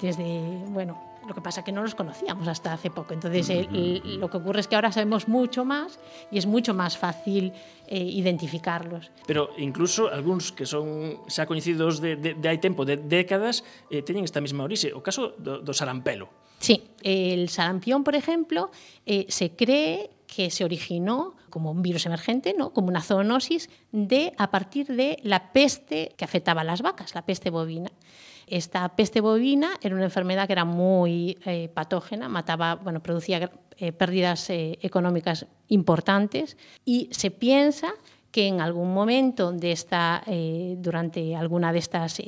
desde, 0.02 0.64
bueno, 0.70 1.08
lo 1.28 1.34
que 1.34 1.42
pasa 1.42 1.60
es 1.60 1.66
que 1.66 1.72
no 1.72 1.84
los 1.84 1.94
conocíamos 1.94 2.48
hasta 2.48 2.72
hace 2.72 2.90
poco. 2.90 3.14
Entonces, 3.14 3.50
eh, 3.50 3.68
el, 3.70 4.02
el, 4.04 4.20
lo 4.20 4.30
que 4.30 4.38
ocurre 4.38 4.62
es 4.62 4.68
que 4.68 4.76
ahora 4.76 4.92
sabemos 4.92 5.28
mucho 5.28 5.66
más 5.66 6.00
y 6.32 6.38
es 6.38 6.46
mucho 6.46 6.74
más 6.74 6.98
fácil 6.98 7.52
eh, 7.88 8.00
identificarlos. 8.00 9.12
Pero 9.28 9.50
incluso 9.58 10.08
algúns 10.08 10.52
que 10.52 10.66
son 10.66 11.20
xa 11.28 11.46
coñecidos 11.46 12.00
de, 12.00 12.16
de, 12.16 12.36
de 12.36 12.48
hai 12.48 12.60
tempo, 12.64 12.88
de 12.88 12.96
décadas, 12.96 13.64
eh, 13.92 14.04
teñen 14.04 14.24
esta 14.24 14.40
mesma 14.40 14.64
orixe. 14.64 14.96
O 14.96 15.04
caso 15.04 15.36
do, 15.36 15.60
do 15.60 15.74
sarampelo. 15.76 16.32
Sí, 16.60 16.96
el 17.04 17.48
sarampión, 17.48 18.04
por 18.04 18.16
ejemplo, 18.16 18.72
eh, 19.06 19.28
se 19.30 19.54
cree 19.54 20.10
que 20.28 20.50
se 20.50 20.66
originó 20.66 21.37
como 21.50 21.72
un 21.72 21.82
virus 21.82 22.06
emergente, 22.06 22.56
¿no? 22.58 22.72
como 22.74 22.88
una 22.88 23.02
zoonosis, 23.02 23.70
de, 23.92 24.34
a 24.38 24.52
partir 24.52 24.88
de 24.88 25.18
la 25.24 25.52
peste 25.52 26.14
que 26.18 26.26
afectaba 26.26 26.62
a 26.62 26.64
las 26.64 26.82
vacas, 26.82 27.16
la 27.16 27.26
peste 27.26 27.50
bovina. 27.50 27.92
Esta 28.48 28.96
peste 28.96 29.20
bovina 29.20 29.72
era 29.82 29.94
una 29.94 30.06
enfermedad 30.06 30.48
que 30.48 30.54
era 30.54 30.64
muy 30.64 31.38
eh, 31.46 31.70
patógena, 31.74 32.30
mataba, 32.30 32.76
bueno, 32.76 33.04
producía 33.04 33.52
eh, 33.78 33.92
pérdidas 33.92 34.50
eh, 34.50 34.80
económicas 34.82 35.48
importantes 35.68 36.56
y 36.86 37.10
se 37.12 37.30
piensa 37.30 37.94
que 38.32 38.48
en 38.48 38.62
algún 38.62 38.94
momento 38.94 39.52
de 39.52 39.72
esta, 39.72 40.22
durante 40.78 41.36
alguna 41.36 41.72
de 41.72 41.80
estas 41.80 42.22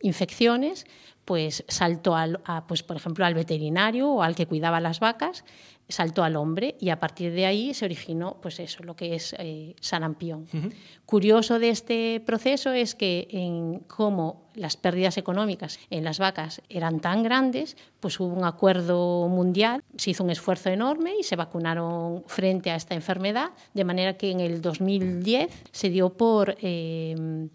infecciones, 0.00 0.86
pues 1.28 1.62
saltó 1.68 2.16
al, 2.16 2.40
a, 2.46 2.66
pues, 2.66 2.82
por 2.82 2.96
ejemplo, 2.96 3.26
al 3.26 3.34
veterinario 3.34 4.08
o 4.10 4.22
al 4.22 4.34
que 4.34 4.46
cuidaba 4.46 4.80
las 4.80 4.98
vacas, 4.98 5.44
saltó 5.86 6.24
al 6.24 6.36
hombre 6.36 6.76
y 6.80 6.88
a 6.88 7.00
partir 7.00 7.32
de 7.32 7.44
ahí 7.44 7.74
se 7.74 7.84
originó 7.84 8.38
pues 8.40 8.58
eso, 8.60 8.82
lo 8.82 8.96
que 8.96 9.14
es 9.14 9.34
eh, 9.38 9.76
sarampión. 9.78 10.46
Uh 10.54 10.56
-huh. 10.56 10.72
Curioso 11.04 11.58
de 11.58 11.68
este 11.68 12.22
proceso 12.24 12.72
es 12.72 12.94
que 12.94 13.28
en 13.30 13.80
cómo 13.80 14.48
las 14.54 14.78
pérdidas 14.78 15.18
económicas 15.18 15.78
en 15.90 16.02
las 16.02 16.18
vacas 16.18 16.62
eran 16.70 17.00
tan 17.00 17.22
grandes, 17.22 17.76
pues 18.00 18.18
hubo 18.20 18.32
un 18.32 18.46
acuerdo 18.46 19.28
mundial, 19.28 19.84
se 19.98 20.12
hizo 20.12 20.24
un 20.24 20.30
esfuerzo 20.30 20.70
enorme 20.70 21.12
y 21.20 21.24
se 21.24 21.36
vacunaron 21.36 22.24
frente 22.26 22.70
a 22.70 22.74
esta 22.74 22.94
enfermedad, 22.94 23.50
de 23.74 23.84
manera 23.84 24.16
que 24.16 24.30
en 24.30 24.40
el 24.40 24.62
2010 24.62 25.50
se 25.72 25.90
dio 25.90 26.08
por... 26.08 26.56
Eh, 26.62 27.48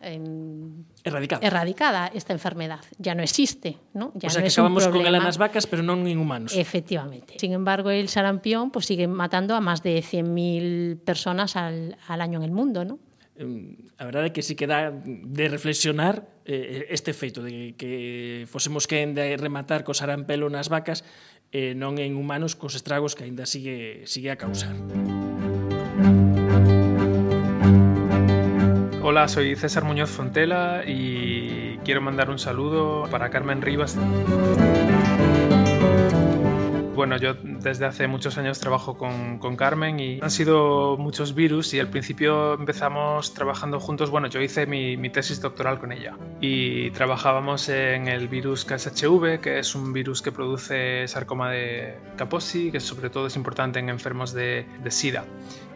eh, 0.00 0.20
erradicada. 1.04 1.46
erradicada 1.46 2.06
esta 2.14 2.32
enfermedad. 2.32 2.80
Ya 2.98 3.14
no 3.14 3.22
existe, 3.22 3.78
¿no? 3.94 4.12
Ya 4.14 4.28
o 4.28 4.30
sea, 4.30 4.40
no 4.40 4.46
que 4.46 4.52
acabamos 4.52 4.88
con 4.88 5.06
ela 5.06 5.18
nas 5.18 5.38
vacas, 5.38 5.66
pero 5.66 5.82
non 5.82 6.06
en 6.06 6.18
humanos. 6.18 6.54
Efectivamente. 6.54 7.38
Sin 7.38 7.52
embargo, 7.52 7.90
el 7.90 8.08
sarampión 8.08 8.70
pues, 8.70 8.86
sigue 8.86 9.06
matando 9.06 9.54
a 9.54 9.60
más 9.60 9.82
de 9.82 10.02
100.000 10.02 11.00
personas 11.02 11.56
al, 11.56 11.96
al 12.06 12.20
año 12.20 12.38
en 12.38 12.44
el 12.44 12.52
mundo, 12.52 12.84
¿no? 12.84 12.98
a 13.38 14.04
verdade 14.04 14.30
é 14.30 14.32
que 14.34 14.42
sí 14.42 14.58
queda 14.58 14.90
de 14.90 15.46
reflexionar 15.46 16.26
eh, 16.42 16.90
este 16.90 17.14
feito 17.14 17.38
de 17.38 17.78
que 17.78 18.46
fosemos 18.50 18.90
quen 18.90 19.14
de 19.14 19.38
rematar 19.38 19.86
co 19.86 19.94
sarampelo 19.94 20.50
nas 20.50 20.66
vacas 20.66 21.06
eh, 21.54 21.70
non 21.78 22.02
en 22.02 22.18
humanos 22.18 22.58
cos 22.58 22.74
estragos 22.74 23.14
que 23.14 23.22
aínda 23.22 23.46
sigue, 23.46 24.02
sigue 24.10 24.34
a 24.34 24.36
causar. 24.36 24.74
Hola, 29.10 29.26
soy 29.26 29.56
César 29.56 29.84
Muñoz 29.84 30.10
Fontela 30.10 30.82
y 30.86 31.78
quiero 31.82 32.02
mandar 32.02 32.28
un 32.28 32.38
saludo 32.38 33.08
para 33.10 33.30
Carmen 33.30 33.62
Rivas. 33.62 33.96
Bueno, 36.94 37.16
yo 37.16 37.32
desde 37.42 37.86
hace 37.86 38.06
muchos 38.06 38.36
años 38.36 38.60
trabajo 38.60 38.98
con, 38.98 39.38
con, 39.38 39.56
Carmen 39.56 39.98
y 39.98 40.20
han 40.20 40.30
sido 40.30 40.98
muchos 40.98 41.34
virus 41.34 41.72
y 41.72 41.80
al 41.80 41.88
principio 41.88 42.52
empezamos 42.52 43.32
trabajando 43.32 43.80
juntos. 43.80 44.10
Bueno, 44.10 44.26
yo 44.26 44.42
hice 44.42 44.66
mi, 44.66 44.98
mi, 44.98 45.08
tesis 45.08 45.40
doctoral 45.40 45.78
con 45.78 45.90
ella 45.90 46.18
y 46.42 46.90
trabajábamos 46.90 47.70
en 47.70 48.08
el 48.08 48.28
virus 48.28 48.66
KSHV, 48.66 49.40
que 49.40 49.58
es 49.58 49.74
un 49.74 49.94
virus 49.94 50.20
que 50.20 50.32
produce 50.32 51.08
sarcoma 51.08 51.50
de 51.50 51.96
Kaposi, 52.16 52.70
que 52.70 52.80
sobre 52.80 53.08
todo 53.08 53.28
es 53.28 53.36
importante 53.36 53.78
en 53.78 53.88
enfermos 53.88 54.34
de, 54.34 54.66
de 54.84 54.90
SIDA. 54.90 55.24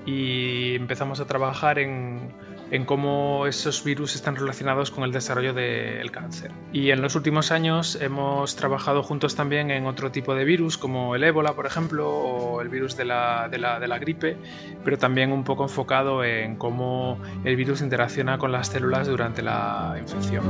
Y 0.04 0.74
empezamos 0.74 1.20
a 1.20 1.24
trabajar 1.24 1.78
en 1.78 2.34
en 2.70 2.84
cómo 2.84 3.46
esos 3.46 3.84
virus 3.84 4.14
están 4.14 4.36
relacionados 4.36 4.90
con 4.90 5.04
el 5.04 5.12
desarrollo 5.12 5.52
del 5.52 6.10
cáncer. 6.10 6.50
Y 6.72 6.90
en 6.90 7.02
los 7.02 7.14
últimos 7.14 7.52
años 7.52 7.98
hemos 8.00 8.56
trabajado 8.56 9.02
juntos 9.02 9.34
también 9.34 9.70
en 9.70 9.86
otro 9.86 10.10
tipo 10.10 10.34
de 10.34 10.44
virus, 10.44 10.78
como 10.78 11.14
el 11.14 11.24
ébola, 11.24 11.54
por 11.54 11.66
ejemplo, 11.66 12.08
o 12.10 12.60
el 12.62 12.68
virus 12.68 12.96
de 12.96 13.04
la, 13.04 13.48
de 13.50 13.58
la, 13.58 13.98
gripe, 13.98 14.36
pero 14.84 14.98
también 14.98 15.32
un 15.32 15.44
poco 15.44 15.64
enfocado 15.64 16.24
en 16.24 16.56
cómo 16.56 17.18
el 17.44 17.56
virus 17.56 17.82
interacciona 17.82 18.38
con 18.38 18.52
las 18.52 18.68
células 18.68 19.06
durante 19.06 19.42
la 19.42 19.96
infección. 20.00 20.44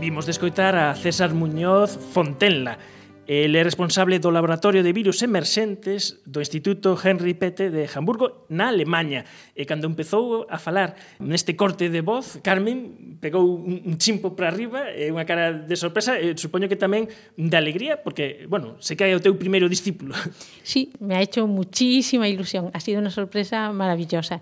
Imos 0.00 0.26
de 0.26 0.32
escoitar 0.32 0.76
a 0.76 0.94
César 0.94 1.32
Muñoz 1.32 1.98
Fontenla, 2.12 2.78
El 3.26 3.56
responsable 3.64 4.20
do 4.20 4.28
laboratorio 4.28 4.84
de 4.84 4.92
virus 4.92 5.24
emerxentes 5.24 6.20
do 6.28 6.44
Instituto 6.44 6.92
Henry 6.92 7.32
Pete 7.32 7.72
de 7.72 7.88
Hamburgo 7.88 8.44
na 8.52 8.68
Alemanha. 8.68 9.24
E 9.56 9.64
cando 9.64 9.88
empezou 9.88 10.44
a 10.44 10.60
falar 10.60 10.92
neste 11.16 11.56
corte 11.56 11.88
de 11.88 12.04
voz, 12.04 12.36
Carmen 12.44 13.16
pegou 13.24 13.56
un 13.64 13.96
chimpo 13.96 14.36
para 14.36 14.52
arriba 14.52 14.92
eh, 14.92 15.08
e 15.08 15.14
unha 15.14 15.24
cara 15.24 15.56
de 15.56 15.76
sorpresa 15.80 16.20
eh, 16.20 16.32
e 16.32 16.38
supoño 16.38 16.68
que 16.68 16.76
tamén 16.76 17.08
de 17.40 17.56
alegría 17.56 18.04
porque, 18.04 18.44
bueno, 18.44 18.76
se 18.84 18.92
cae 18.92 19.16
o 19.16 19.22
teu 19.24 19.32
primeiro 19.40 19.72
discípulo. 19.72 20.12
Sí, 20.60 20.92
me 21.00 21.16
ha 21.16 21.24
hecho 21.24 21.48
muchísima 21.48 22.28
ilusión. 22.28 22.68
Ha 22.76 22.80
sido 22.80 23.00
una 23.00 23.12
sorpresa 23.12 23.72
maravillosa 23.72 24.40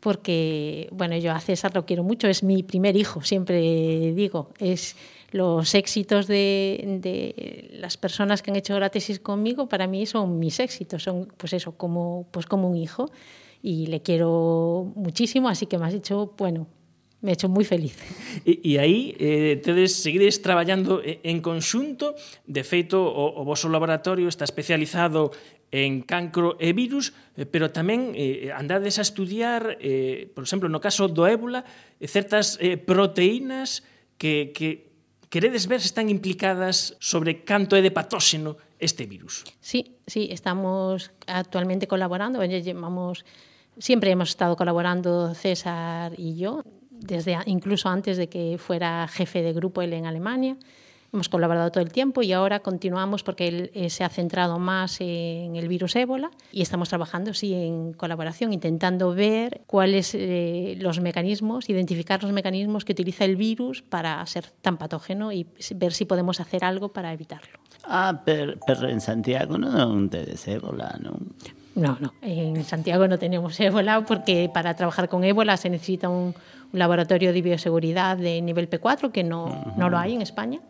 porque, 0.00 0.88
bueno, 0.92 1.16
yo 1.16 1.32
a 1.32 1.40
César 1.40 1.74
lo 1.74 1.84
quiero 1.84 2.04
mucho, 2.04 2.28
es 2.28 2.42
mi 2.42 2.62
primer 2.62 2.96
hijo, 2.96 3.22
siempre 3.22 4.12
digo, 4.14 4.52
es 4.60 4.96
los 5.30 5.74
éxitos 5.74 6.26
de, 6.26 6.98
de, 7.02 7.68
las 7.80 7.96
personas 7.96 8.42
que 8.42 8.50
han 8.50 8.56
hecho 8.56 8.78
la 8.80 8.88
tesis 8.88 9.20
conmigo 9.20 9.68
para 9.68 9.86
mí 9.86 10.06
son 10.06 10.38
mis 10.38 10.60
éxitos, 10.60 11.02
son 11.02 11.28
pues 11.36 11.52
eso, 11.52 11.72
como, 11.72 12.26
pues 12.30 12.46
como 12.46 12.68
un 12.68 12.76
hijo 12.76 13.10
y 13.62 13.86
le 13.86 14.00
quiero 14.00 14.92
muchísimo, 14.94 15.48
así 15.48 15.66
que 15.66 15.78
me 15.78 15.86
has 15.86 15.94
hecho, 15.94 16.32
bueno, 16.38 16.66
me 17.20 17.32
ha 17.32 17.34
hecho 17.34 17.50
moi 17.50 17.66
feliz. 17.66 17.98
E, 18.46 18.62
e 18.62 18.72
aí 18.78 19.18
eh, 19.18 19.58
tedes 19.58 19.98
seguides 19.98 20.38
traballando 20.38 21.02
en 21.02 21.42
conxunto, 21.42 22.14
de 22.46 22.62
feito 22.62 23.02
o, 23.02 23.42
o 23.42 23.42
vosso 23.42 23.66
laboratorio 23.66 24.30
está 24.30 24.46
especializado 24.46 25.34
en 25.74 26.00
cancro 26.06 26.56
e 26.62 26.72
virus, 26.72 27.12
eh, 27.36 27.44
pero 27.44 27.74
tamén 27.74 28.14
eh, 28.14 28.54
andades 28.54 28.96
a 28.96 29.04
estudiar, 29.04 29.76
eh, 29.82 30.30
por 30.32 30.46
exemplo, 30.46 30.70
no 30.70 30.78
caso 30.78 31.10
do 31.10 31.26
ébola, 31.26 31.66
certas 32.00 32.56
eh, 32.62 32.78
proteínas 32.78 33.82
que, 34.16 34.54
que 34.54 34.87
Queredes 35.30 35.68
ver 35.68 35.80
se 35.80 35.88
están 35.88 36.08
implicadas 36.08 36.96
sobre 37.00 37.44
canto 37.44 37.76
é 37.76 37.84
de 37.84 37.92
patóxeno 37.92 38.56
este 38.80 39.04
virus? 39.04 39.44
Sí, 39.60 40.00
sí, 40.06 40.28
estamos 40.32 41.12
actualmente 41.26 41.86
colaborando, 41.86 42.40
llevamos 42.40 43.24
siempre 43.76 44.10
hemos 44.10 44.30
estado 44.30 44.56
colaborando 44.56 45.34
César 45.34 46.14
y 46.16 46.36
yo 46.36 46.64
desde 46.90 47.36
incluso 47.46 47.88
antes 47.88 48.16
de 48.16 48.28
que 48.28 48.58
fuera 48.58 49.06
jefe 49.06 49.42
de 49.42 49.52
grupo 49.52 49.82
él 49.82 49.92
en 49.92 50.06
Alemania. 50.06 50.56
Hemos 51.10 51.30
colaborado 51.30 51.70
todo 51.70 51.82
el 51.82 51.90
tiempo 51.90 52.22
y 52.22 52.32
ahora 52.32 52.60
continuamos 52.60 53.22
porque 53.22 53.48
él 53.48 53.70
eh, 53.72 53.88
se 53.88 54.04
ha 54.04 54.10
centrado 54.10 54.58
más 54.58 55.00
en 55.00 55.56
el 55.56 55.66
virus 55.66 55.96
ébola 55.96 56.30
y 56.52 56.60
estamos 56.60 56.90
trabajando 56.90 57.32
sí 57.32 57.54
en 57.54 57.94
colaboración, 57.94 58.52
intentando 58.52 59.14
ver 59.14 59.62
cuáles 59.66 60.14
eh, 60.14 60.76
los 60.78 61.00
mecanismos, 61.00 61.70
identificar 61.70 62.22
los 62.22 62.32
mecanismos 62.32 62.84
que 62.84 62.92
utiliza 62.92 63.24
el 63.24 63.36
virus 63.36 63.80
para 63.80 64.24
ser 64.26 64.46
tan 64.60 64.76
patógeno 64.76 65.32
y 65.32 65.46
ver 65.76 65.94
si 65.94 66.04
podemos 66.04 66.40
hacer 66.40 66.62
algo 66.62 66.92
para 66.92 67.10
evitarlo. 67.12 67.58
Ah, 67.84 68.20
pero, 68.26 68.54
pero 68.66 68.88
en 68.88 69.00
Santiago 69.00 69.56
no 69.56 70.10
tenéis 70.10 70.46
ébola, 70.46 70.98
¿no? 71.00 71.16
No, 71.74 71.96
no. 72.00 72.12
En 72.20 72.64
Santiago 72.64 73.08
no 73.08 73.18
tenemos 73.18 73.58
ébola 73.60 74.04
porque 74.04 74.50
para 74.52 74.74
trabajar 74.74 75.08
con 75.08 75.24
ébola 75.24 75.56
se 75.56 75.70
necesita 75.70 76.10
un, 76.10 76.34
un 76.72 76.78
laboratorio 76.78 77.32
de 77.32 77.40
bioseguridad 77.40 78.18
de 78.18 78.42
nivel 78.42 78.68
P4 78.68 79.10
que 79.10 79.24
no, 79.24 79.44
uh 79.44 79.48
-huh. 79.48 79.76
no 79.76 79.88
lo 79.88 79.96
hay 79.96 80.14
en 80.14 80.20
España. 80.20 80.60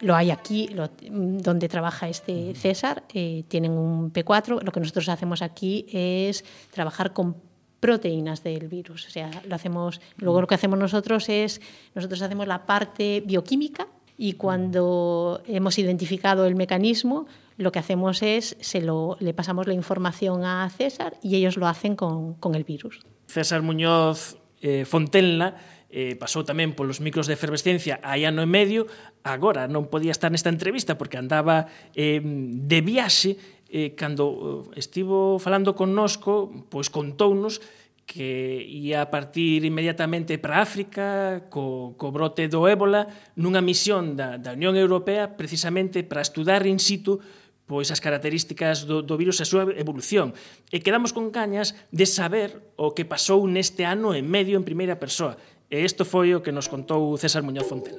Lo 0.00 0.14
hay 0.14 0.30
aquí, 0.30 0.68
lo, 0.68 0.90
donde 1.10 1.68
trabaja 1.68 2.08
este 2.08 2.54
César, 2.54 3.04
eh, 3.14 3.44
tienen 3.48 3.72
un 3.72 4.12
P4. 4.12 4.62
Lo 4.62 4.72
que 4.72 4.80
nosotros 4.80 5.08
hacemos 5.08 5.42
aquí 5.42 5.86
es 5.90 6.44
trabajar 6.70 7.12
con 7.12 7.36
proteínas 7.80 8.42
del 8.42 8.68
virus. 8.68 9.06
O 9.06 9.10
sea, 9.10 9.30
lo 9.46 9.54
hacemos, 9.54 10.00
luego 10.16 10.40
lo 10.40 10.46
que 10.46 10.54
hacemos 10.54 10.78
nosotros 10.78 11.28
es, 11.28 11.60
nosotros 11.94 12.20
hacemos 12.22 12.46
la 12.46 12.66
parte 12.66 13.22
bioquímica 13.24 13.86
y 14.18 14.34
cuando 14.34 15.42
hemos 15.46 15.78
identificado 15.78 16.46
el 16.46 16.56
mecanismo, 16.56 17.26
lo 17.58 17.72
que 17.72 17.78
hacemos 17.78 18.22
es, 18.22 18.56
se 18.60 18.80
lo, 18.80 19.16
le 19.20 19.34
pasamos 19.34 19.66
la 19.66 19.74
información 19.74 20.44
a 20.44 20.68
César 20.70 21.14
y 21.22 21.36
ellos 21.36 21.56
lo 21.56 21.66
hacen 21.66 21.96
con, 21.96 22.34
con 22.34 22.54
el 22.54 22.64
virus. 22.64 23.00
César 23.26 23.62
Muñoz 23.62 24.38
eh, 24.60 24.84
Fontenla 24.84 25.56
eh, 25.90 26.18
pasou 26.18 26.42
tamén 26.42 26.74
polos 26.74 26.98
micros 26.98 27.30
de 27.30 27.38
efervescencia 27.38 28.02
hai 28.02 28.26
ano 28.26 28.42
e 28.42 28.48
medio, 28.48 28.90
agora 29.22 29.70
non 29.70 29.86
podía 29.86 30.14
estar 30.14 30.30
nesta 30.30 30.50
entrevista 30.50 30.98
porque 30.98 31.18
andaba 31.18 31.70
eh, 31.94 32.20
de 32.22 32.78
viaxe, 32.82 33.38
eh, 33.70 33.94
cando 33.94 34.70
eh, 34.74 34.82
estivo 34.82 35.38
falando 35.38 35.78
connosco, 35.78 36.50
pois 36.70 36.90
contounos 36.90 37.62
que 38.06 38.62
ia 38.62 39.10
partir 39.10 39.66
inmediatamente 39.66 40.38
para 40.38 40.62
África 40.62 41.42
co, 41.50 41.98
co 41.98 42.14
brote 42.14 42.46
do 42.46 42.70
ébola 42.70 43.10
nunha 43.34 43.58
misión 43.58 44.14
da, 44.14 44.38
da 44.38 44.54
Unión 44.54 44.78
Europea 44.78 45.34
precisamente 45.34 46.06
para 46.06 46.22
estudar 46.22 46.62
in 46.70 46.78
situ 46.78 47.18
pois 47.66 47.90
as 47.90 47.98
características 47.98 48.86
do, 48.86 49.02
do 49.02 49.18
virus 49.18 49.42
e 49.42 49.44
a 49.44 49.50
súa 49.50 49.66
evolución. 49.74 50.38
E 50.70 50.78
quedamos 50.78 51.10
con 51.10 51.34
cañas 51.34 51.74
de 51.90 52.06
saber 52.06 52.62
o 52.78 52.94
que 52.94 53.02
pasou 53.02 53.42
neste 53.50 53.82
ano 53.82 54.14
e 54.14 54.22
medio 54.22 54.54
en 54.54 54.62
primeira 54.62 55.02
persoa. 55.02 55.34
E 55.68 55.82
isto 55.84 56.04
foi 56.04 56.34
o 56.34 56.42
que 56.42 56.52
nos 56.52 56.68
contou 56.68 57.16
César 57.18 57.42
Muñoz 57.42 57.66
Fontel. 57.66 57.98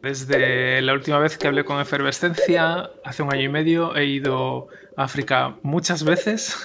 Desde 0.00 0.82
la 0.82 0.92
última 0.92 1.18
vez 1.18 1.38
que 1.38 1.48
hablé 1.48 1.64
con 1.64 1.80
Efervescencia, 1.80 2.90
hace 3.04 3.22
un 3.22 3.32
año 3.32 3.44
y 3.44 3.48
medio, 3.48 3.96
he 3.96 4.04
ido 4.04 4.68
África 4.96 5.56
muchas 5.62 6.04
veces 6.04 6.56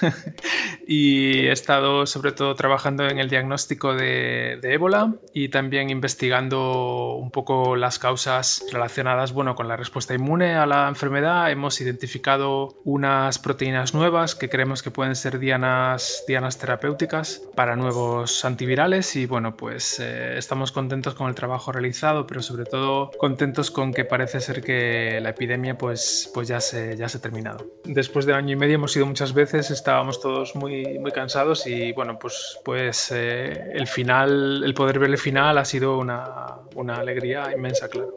y 0.86 1.46
he 1.46 1.52
estado 1.52 2.06
sobre 2.06 2.32
todo 2.32 2.54
trabajando 2.54 3.08
en 3.08 3.18
el 3.18 3.28
diagnóstico 3.28 3.94
de, 3.94 4.58
de, 4.60 4.74
ébola 4.74 5.14
y 5.34 5.48
también 5.48 5.90
investigando 5.90 7.14
un 7.16 7.30
poco 7.30 7.76
las 7.76 7.98
causas 7.98 8.64
relacionadas 8.72 9.32
bueno, 9.32 9.54
con 9.54 9.68
la 9.68 9.76
respuesta 9.76 10.14
inmune 10.14 10.54
a 10.54 10.66
la 10.66 10.88
enfermedad. 10.88 11.50
Hemos 11.50 11.80
identificado 11.80 12.76
unas 12.84 13.38
proteínas 13.38 13.94
nuevas 13.94 14.34
que 14.34 14.48
creemos 14.48 14.82
que 14.82 14.90
pueden 14.90 15.16
ser 15.16 15.38
dianas, 15.38 16.24
dianas 16.26 16.58
terapéuticas 16.58 17.42
para 17.54 17.76
nuevos 17.76 18.44
antivirales 18.44 19.16
y 19.16 19.26
bueno, 19.26 19.56
pues 19.56 20.00
eh, 20.00 20.38
estamos 20.38 20.72
contentos 20.72 21.14
con 21.14 21.28
el 21.28 21.34
trabajo 21.34 21.72
realizado, 21.72 22.26
pero 22.26 22.42
sobre 22.42 22.64
todo 22.64 23.10
contentos 23.18 23.70
con 23.70 23.92
que 23.92 24.04
parece 24.04 24.40
ser 24.40 24.62
que 24.62 25.20
la 25.20 25.30
epidemia 25.30 25.76
pues, 25.76 26.30
pues 26.34 26.48
ya, 26.48 26.60
se, 26.60 26.96
ya 26.96 27.08
se 27.08 27.18
ha 27.18 27.20
terminado. 27.20 27.66
Después 27.84 28.19
después 28.20 28.26
de 28.26 28.34
año 28.34 28.52
y 28.52 28.56
medio 28.56 28.74
hemos 28.74 28.94
ido 28.96 29.06
muchas 29.06 29.32
veces, 29.32 29.70
estábamos 29.70 30.20
todos 30.20 30.54
muy, 30.54 30.98
muy 30.98 31.10
cansados 31.10 31.66
y 31.66 31.92
bueno, 31.92 32.18
pues, 32.18 32.58
pues 32.64 33.10
eh, 33.12 33.70
el 33.72 33.86
final, 33.86 34.62
el 34.62 34.74
poder 34.74 34.98
ver 34.98 35.08
el 35.08 35.16
final 35.16 35.56
ha 35.56 35.64
sido 35.64 35.96
una, 35.96 36.58
una 36.74 36.96
alegría 36.96 37.50
inmensa, 37.54 37.88
claro. 37.88 38.14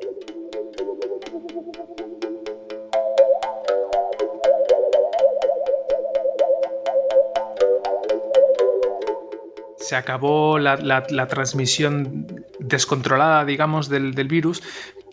se 9.77 9.97
acabó 9.97 10.59
la, 10.59 10.77
la, 10.77 11.05
la, 11.09 11.27
transmisión 11.27 12.25
descontrolada, 12.57 13.43
digamos, 13.43 13.89
del, 13.89 14.13
del, 14.13 14.29
virus, 14.29 14.63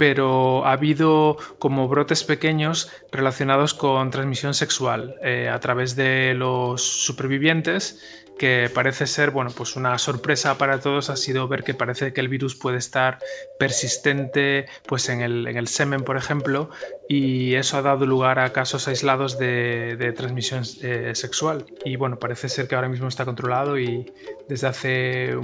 pero 0.01 0.65
ha 0.65 0.73
habido 0.73 1.37
como 1.59 1.87
brotes 1.87 2.25
pequeños 2.25 2.91
relacionados 3.13 3.75
con 3.75 4.11
transmisión 4.11 4.55
sexual 4.55 5.17
eh, 5.23 5.51
a 5.53 5.61
través 5.61 5.95
de 5.95 6.33
los 6.33 6.81
supervivientes 6.81 8.25
que 8.41 8.71
parece 8.73 9.07
ser, 9.07 9.33
bueno, 9.33 9.51
pues 9.55 9.77
una 9.77 9.99
sorpresa 9.99 10.57
para 10.57 10.81
todos 10.81 11.11
ha 11.11 11.17
sido 11.17 11.47
ver 11.47 11.63
que 11.63 11.75
parece 11.75 12.15
que 12.15 12.23
el 12.23 12.29
virus 12.29 12.55
puede 12.55 12.79
estar 12.79 13.19
persistente 13.59 14.65
pues 14.87 15.11
en 15.11 15.21
el, 15.21 15.47
en 15.47 15.59
el 15.59 15.69
semen, 15.69 16.05
por 16.05 16.17
ejemplo, 16.17 16.71
y 17.07 17.55
eso 17.57 17.77
ha 17.77 17.83
dado 17.83 18.07
lugar 18.07 18.39
a 18.39 18.51
casos 18.55 18.89
aislados 18.89 19.39
de, 19.39 20.15
transmisión 20.17 20.63
eh, 20.81 21.13
sexual. 21.15 21.67
Y 21.85 21.97
bueno, 21.97 22.19
parece 22.19 22.49
ser 22.49 22.67
que 22.67 22.77
ahora 22.77 22.89
mismo 22.89 23.09
está 23.09 23.27
controlado 23.27 23.79
y 23.79 24.11
desde 24.49 24.69
hace 24.69 25.37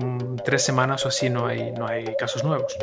tres 0.47 0.63
semanas 0.63 1.05
o 1.05 1.09
así 1.09 1.29
no 1.29 1.47
hay, 1.47 1.73
no 1.73 1.87
hay 1.87 2.07
casos 2.19 2.45
nuevos. 2.45 2.75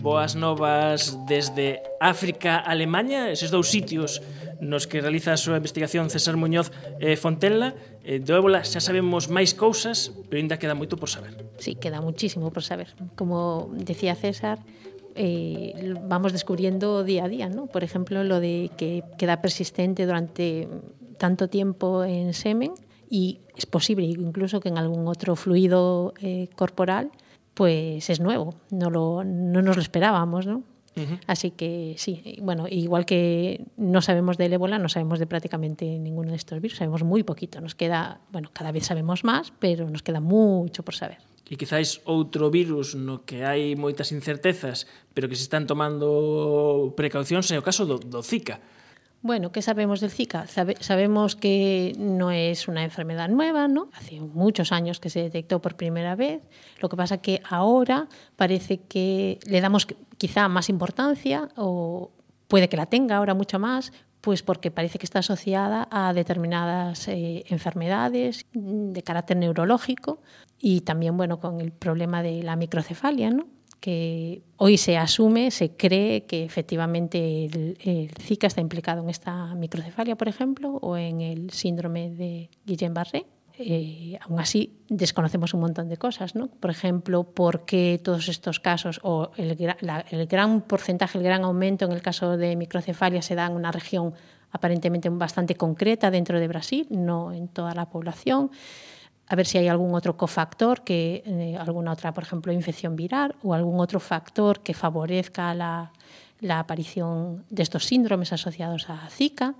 Boas 0.00 0.34
novas 0.34 1.18
desde 1.28 1.82
África, 2.00 2.58
Alemanha, 2.58 3.30
eses 3.30 3.54
dous 3.54 3.70
sitios 3.70 4.18
nos 4.58 4.90
que 4.90 4.98
realiza 4.98 5.30
a 5.30 5.38
súa 5.38 5.62
investigación 5.62 6.10
César 6.10 6.34
Muñoz 6.34 6.74
eh, 6.98 7.14
Fontella. 7.14 7.78
Eh, 8.02 8.18
do 8.18 8.34
ébola 8.34 8.66
xa 8.66 8.82
sabemos 8.82 9.30
máis 9.30 9.54
cousas, 9.54 10.10
pero 10.26 10.42
ainda 10.42 10.58
queda 10.58 10.74
moito 10.74 10.98
por 10.98 11.06
saber. 11.06 11.38
Sí, 11.62 11.78
queda 11.78 12.02
muchísimo 12.02 12.50
por 12.50 12.66
saber. 12.66 12.98
Como 13.14 13.70
decía 13.78 14.18
César, 14.18 14.58
eh, 15.14 15.70
vamos 16.02 16.34
descubriendo 16.34 17.06
día 17.06 17.24
a 17.24 17.28
día, 17.30 17.46
¿no? 17.46 17.70
Por 17.70 17.86
ejemplo, 17.86 18.26
lo 18.26 18.42
de 18.42 18.74
que 18.74 19.06
queda 19.18 19.38
persistente 19.38 20.02
durante 20.02 20.66
tanto 21.18 21.48
tiempo 21.48 22.04
en 22.04 22.34
semen 22.34 22.72
y 23.08 23.40
es 23.56 23.66
posible 23.66 24.06
incluso 24.06 24.60
que 24.60 24.68
en 24.68 24.78
algún 24.78 25.08
otro 25.08 25.36
fluido 25.36 26.14
eh, 26.20 26.48
corporal, 26.56 27.10
pues 27.54 28.10
es 28.10 28.20
nuevo, 28.20 28.54
no, 28.70 28.90
lo, 28.90 29.24
no 29.24 29.62
nos 29.62 29.76
lo 29.76 29.82
esperábamos, 29.82 30.46
¿no? 30.46 30.62
Uh 30.96 31.00
-huh. 31.00 31.20
Así 31.26 31.50
que 31.50 31.94
sí, 31.98 32.38
bueno, 32.40 32.66
igual 32.68 33.04
que 33.04 33.66
no 33.76 34.00
sabemos 34.00 34.38
del 34.38 34.54
ébola, 34.54 34.78
no 34.78 34.88
sabemos 34.88 35.18
de 35.18 35.26
prácticamente 35.26 35.98
ninguno 35.98 36.30
de 36.30 36.36
estos 36.36 36.60
virus, 36.60 36.78
sabemos 36.78 37.02
muy 37.04 37.22
poquito, 37.22 37.60
nos 37.60 37.74
queda, 37.74 38.20
bueno, 38.32 38.48
cada 38.52 38.72
vez 38.72 38.86
sabemos 38.86 39.22
más, 39.22 39.52
pero 39.58 39.90
nos 39.90 40.02
queda 40.02 40.20
mucho 40.20 40.82
por 40.82 40.94
saber. 40.94 41.18
E 41.46 41.54
quizáis 41.54 42.02
outro 42.10 42.50
virus 42.50 42.98
no 42.98 43.22
que 43.22 43.46
hai 43.46 43.78
moitas 43.78 44.10
incertezas, 44.10 44.90
pero 45.14 45.30
que 45.30 45.38
se 45.38 45.46
están 45.46 45.70
tomando 45.70 46.90
precaucións 46.98 47.46
é 47.54 47.56
o 47.60 47.62
caso 47.62 47.86
do, 47.86 48.02
do 48.02 48.18
Zika 48.18 48.58
Bueno, 49.26 49.50
¿qué 49.50 49.60
sabemos 49.60 49.98
del 49.98 50.12
Zika? 50.12 50.46
Sabe, 50.46 50.76
sabemos 50.78 51.34
que 51.34 51.94
no 51.98 52.30
es 52.30 52.68
una 52.68 52.84
enfermedad 52.84 53.28
nueva, 53.28 53.66
¿no? 53.66 53.88
Hace 53.94 54.20
muchos 54.20 54.70
años 54.70 55.00
que 55.00 55.10
se 55.10 55.20
detectó 55.20 55.60
por 55.60 55.74
primera 55.74 56.14
vez. 56.14 56.42
Lo 56.78 56.88
que 56.88 56.96
pasa 56.96 57.18
que 57.18 57.42
ahora 57.50 58.06
parece 58.36 58.78
que 58.82 59.40
le 59.44 59.60
damos 59.60 59.88
quizá 60.16 60.46
más 60.46 60.68
importancia 60.68 61.48
o 61.56 62.12
puede 62.46 62.68
que 62.68 62.76
la 62.76 62.86
tenga 62.86 63.16
ahora 63.16 63.34
mucho 63.34 63.58
más, 63.58 63.92
pues 64.20 64.44
porque 64.44 64.70
parece 64.70 65.00
que 65.00 65.06
está 65.06 65.18
asociada 65.18 65.88
a 65.90 66.12
determinadas 66.12 67.08
eh, 67.08 67.42
enfermedades 67.48 68.46
de 68.52 69.02
carácter 69.02 69.38
neurológico 69.38 70.22
y 70.60 70.82
también, 70.82 71.16
bueno, 71.16 71.40
con 71.40 71.60
el 71.60 71.72
problema 71.72 72.22
de 72.22 72.44
la 72.44 72.54
microcefalia, 72.54 73.30
¿no? 73.30 73.48
Que 73.80 74.42
hoy 74.56 74.78
se 74.78 74.96
asume, 74.96 75.50
se 75.50 75.76
cree 75.76 76.24
que 76.24 76.44
efectivamente 76.44 77.44
el, 77.44 77.78
el, 77.80 78.10
Zika 78.20 78.46
está 78.46 78.60
implicado 78.60 79.02
en 79.02 79.10
esta 79.10 79.54
microcefalia, 79.54 80.16
por 80.16 80.28
ejemplo, 80.28 80.78
o 80.82 80.96
en 80.96 81.20
el 81.20 81.50
síndrome 81.50 82.10
de 82.10 82.50
Guillain-Barré. 82.66 83.26
Eh, 83.58 84.18
aún 84.20 84.38
así, 84.38 84.78
desconocemos 84.88 85.54
un 85.54 85.60
montón 85.60 85.88
de 85.88 85.96
cosas, 85.96 86.34
¿no? 86.34 86.48
Por 86.48 86.70
ejemplo, 86.70 87.24
por 87.24 87.64
qué 87.64 87.98
todos 88.02 88.28
estos 88.28 88.60
casos, 88.60 89.00
o 89.02 89.30
el, 89.36 89.56
la, 89.80 90.04
el 90.10 90.26
gran 90.26 90.60
porcentaje, 90.60 91.16
el 91.16 91.24
gran 91.24 91.44
aumento 91.44 91.86
en 91.86 91.92
el 91.92 92.02
caso 92.02 92.36
de 92.36 92.54
microcefalia 92.54 93.22
se 93.22 93.34
da 93.34 93.46
en 93.46 93.52
una 93.52 93.72
región 93.72 94.12
aparentemente 94.50 95.08
bastante 95.08 95.54
concreta 95.54 96.10
dentro 96.10 96.38
de 96.38 96.48
Brasil, 96.48 96.86
no 96.90 97.32
en 97.32 97.48
toda 97.48 97.74
la 97.74 97.88
población 97.88 98.50
a 99.28 99.36
ver 99.36 99.46
si 99.46 99.58
hay 99.58 99.68
algún 99.68 99.94
otro 99.94 100.16
cofactor, 100.16 100.82
que 100.82 101.22
eh, 101.26 101.56
alguna 101.58 101.92
otra, 101.92 102.12
por 102.12 102.24
ejemplo, 102.24 102.52
infección 102.52 102.96
viral 102.96 103.34
o 103.42 103.54
algún 103.54 103.80
otro 103.80 103.98
factor 103.98 104.60
que 104.60 104.74
favorezca 104.74 105.52
la, 105.54 105.92
la 106.40 106.60
aparición 106.60 107.44
de 107.50 107.62
estos 107.62 107.86
síndromes 107.86 108.32
asociados 108.32 108.88
a 108.88 109.08
Zika. 109.10 109.54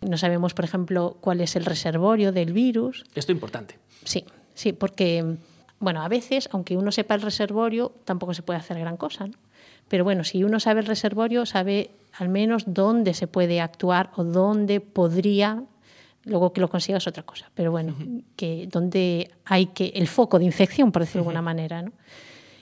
No 0.00 0.18
sabemos, 0.18 0.54
por 0.54 0.64
ejemplo, 0.64 1.16
cuál 1.20 1.40
es 1.40 1.56
el 1.56 1.64
reservorio 1.64 2.32
del 2.32 2.52
virus. 2.52 3.04
Esto 3.14 3.32
es 3.32 3.36
importante. 3.36 3.78
Sí, 4.04 4.24
sí, 4.54 4.72
porque, 4.72 5.36
bueno, 5.78 6.02
a 6.02 6.08
veces, 6.08 6.48
aunque 6.52 6.76
uno 6.76 6.92
sepa 6.92 7.14
el 7.14 7.22
reservorio, 7.22 7.92
tampoco 8.04 8.34
se 8.34 8.42
puede 8.42 8.58
hacer 8.58 8.78
gran 8.78 8.96
cosa. 8.96 9.26
¿no? 9.26 9.34
Pero 9.88 10.04
bueno, 10.04 10.24
si 10.24 10.44
uno 10.44 10.60
sabe 10.60 10.80
el 10.80 10.86
reservorio, 10.86 11.46
sabe 11.46 11.90
al 12.18 12.28
menos 12.28 12.64
dónde 12.66 13.14
se 13.14 13.26
puede 13.26 13.60
actuar 13.60 14.10
o 14.16 14.24
dónde 14.24 14.80
podría 14.80 15.62
Luego 16.26 16.52
que 16.52 16.60
lo 16.60 16.68
consigas 16.68 17.04
es 17.04 17.06
otra 17.06 17.22
cosa, 17.22 17.50
pero 17.54 17.70
bueno, 17.70 17.94
uh 17.98 18.02
-huh. 18.02 18.22
que 18.36 18.66
donde 18.66 19.30
hay 19.44 19.66
que 19.66 19.92
el 19.94 20.08
foco 20.08 20.38
de 20.38 20.44
infección, 20.44 20.92
por 20.92 21.02
decirlo 21.02 21.22
uh 21.22 21.26
-huh. 21.26 21.32
de 21.32 21.38
alguna 21.38 21.42
manera, 21.42 21.82
¿no? 21.82 21.92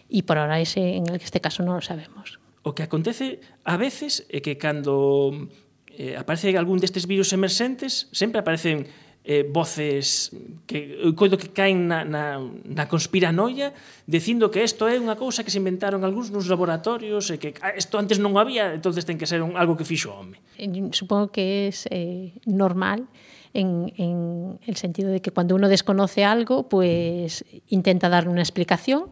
Y 0.08 0.22
por 0.22 0.36
ahora 0.38 0.60
ese 0.60 0.96
en 0.96 1.08
este 1.14 1.40
caso 1.40 1.62
no 1.62 1.74
lo 1.74 1.80
sabemos. 1.80 2.38
O 2.62 2.74
que 2.74 2.82
acontece 2.82 3.40
a 3.64 3.76
veces 3.76 4.24
é 4.28 4.40
que 4.44 4.56
cando 4.56 5.32
eh, 5.96 6.16
aparece 6.16 6.52
algún 6.56 6.78
destes 6.78 7.08
virus 7.08 7.32
emerxentes, 7.32 8.08
sempre 8.12 8.38
aparecen 8.40 8.86
eh, 9.24 9.48
voces 9.48 10.36
que 10.66 11.00
eu 11.00 11.16
coido 11.16 11.40
que 11.40 11.48
caen 11.48 11.88
na, 11.88 12.04
na, 12.04 12.44
na 12.68 12.84
conspiranoia 12.84 13.72
dicindo 14.04 14.52
que 14.52 14.60
isto 14.60 14.84
é 14.84 15.00
unha 15.00 15.16
cousa 15.16 15.40
que 15.40 15.48
se 15.48 15.56
inventaron 15.56 16.04
algúns 16.04 16.28
nos 16.28 16.44
laboratorios 16.44 17.32
e 17.32 17.40
que 17.40 17.56
ah, 17.64 17.72
isto 17.72 17.96
antes 17.96 18.20
non 18.20 18.36
había, 18.36 18.76
entonces 18.76 19.08
ten 19.08 19.16
que 19.16 19.24
ser 19.24 19.40
un, 19.40 19.56
algo 19.56 19.80
que 19.80 19.88
fixo 19.88 20.12
o 20.12 20.20
home. 20.20 20.36
Eh, 20.60 20.68
supongo 20.92 21.32
que 21.32 21.72
é 21.72 21.76
eh, 21.88 22.36
normal 22.44 23.08
en, 23.54 23.92
en 23.96 24.58
el 24.66 24.76
sentido 24.76 25.10
de 25.10 25.22
que 25.22 25.30
cuando 25.30 25.54
uno 25.54 25.68
desconoce 25.68 26.24
algo, 26.24 26.68
pues 26.68 27.44
intenta 27.68 28.08
darle 28.08 28.30
una 28.30 28.42
explicación 28.42 29.06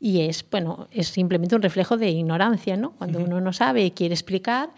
y 0.00 0.20
es, 0.20 0.44
bueno, 0.48 0.88
es 0.90 1.08
simplemente 1.08 1.56
un 1.56 1.62
reflejo 1.62 1.96
de 1.96 2.10
ignorancia, 2.10 2.76
¿no? 2.76 2.92
Cuando 2.92 3.18
uno 3.18 3.40
no 3.40 3.52
sabe 3.52 3.84
y 3.84 3.90
quiere 3.90 4.14
explicar, 4.14 4.70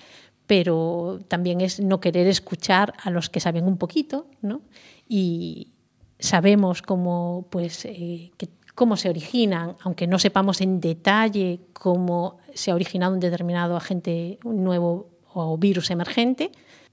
pero 0.46 1.20
también 1.29 1.61
es 1.61 1.81
no 1.81 2.01
querer 2.01 2.27
escuchar 2.27 2.94
a 3.03 3.11
los 3.11 3.29
que 3.29 3.40
saben 3.40 3.66
un 3.66 3.77
poquito, 3.77 4.27
¿no? 4.40 4.62
Y 5.09 5.73
sabemos 6.18 6.83
cómo, 6.83 7.46
pues, 7.51 7.85
eh, 7.85 8.33
que, 8.37 8.49
cómo 8.75 8.96
se 8.96 9.11
originan, 9.11 9.77
aunque 9.83 10.07
no 10.07 10.18
sepamos 10.18 10.61
en 10.62 10.81
detalle 10.81 11.61
cómo 11.73 12.38
se 12.55 12.70
ha 12.70 12.75
originado 12.75 13.12
un 13.12 13.20
determinado 13.20 13.77
agente 13.77 14.38
un 14.44 14.64
nuevo 14.64 15.11
o 15.33 15.59
virus 15.59 15.90
emergente, 15.90 16.51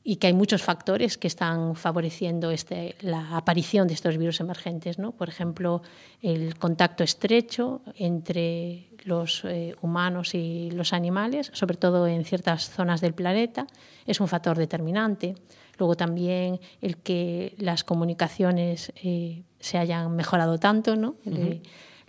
y 0.10 0.16
que 0.16 0.28
hay 0.28 0.34
muchos 0.34 0.64
factores 0.64 1.18
que 1.18 1.28
están 1.28 1.76
favoreciendo 1.76 2.50
este, 2.50 2.96
la 3.02 3.36
aparición 3.36 3.90
de 3.90 3.94
estos 3.94 4.18
virus 4.18 4.40
emergentes. 4.40 5.00
¿no? 5.00 5.12
Por 5.12 5.28
ejemplo, 5.28 5.82
el 6.22 6.58
contacto 6.58 7.04
estrecho 7.04 7.82
entre 7.98 8.88
los 9.04 9.44
eh, 9.44 9.76
humanos 9.82 10.34
y 10.34 10.72
los 10.72 10.94
animales, 10.94 11.52
sobre 11.54 11.76
todo 11.76 12.08
en 12.08 12.24
ciertas 12.24 12.70
zonas 12.70 13.02
del 13.02 13.16
planeta, 13.16 13.68
es 14.06 14.22
un 14.22 14.30
factor 14.30 14.58
determinante. 14.58 15.36
Luego 15.78 15.98
también 15.98 16.62
el 16.80 16.96
que 17.00 17.54
las 17.58 17.84
comunicaciones 17.84 18.94
eh, 19.04 19.44
se 19.60 19.78
hayan 19.78 20.16
mejorado 20.16 20.58
tanto, 20.58 20.96
¿no? 20.96 21.16
Uh 21.26 21.32
-huh. 21.32 21.62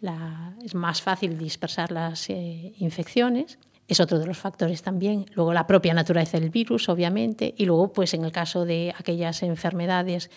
la, 0.03 0.55
es 0.65 0.77
más 0.77 1.03
fácil 1.03 1.37
dispersar 1.37 1.91
las 1.91 2.31
eh, 2.31 2.75
infecciones 2.79 3.59
es 3.89 4.01
otro 4.01 4.19
de 4.19 4.27
los 4.27 4.39
factores 4.39 4.83
también. 4.83 5.27
Luego 5.35 5.53
la 5.53 5.67
propia 5.67 5.95
naturaleza 5.95 6.39
del 6.39 6.51
virus, 6.51 6.89
obviamente, 6.91 7.55
y 7.57 7.65
luego, 7.65 7.93
pues 7.93 8.13
en 8.15 8.25
el 8.25 8.33
caso 8.33 8.67
de 8.67 8.95
aquellas 8.97 9.43
enfermedades, 9.43 10.31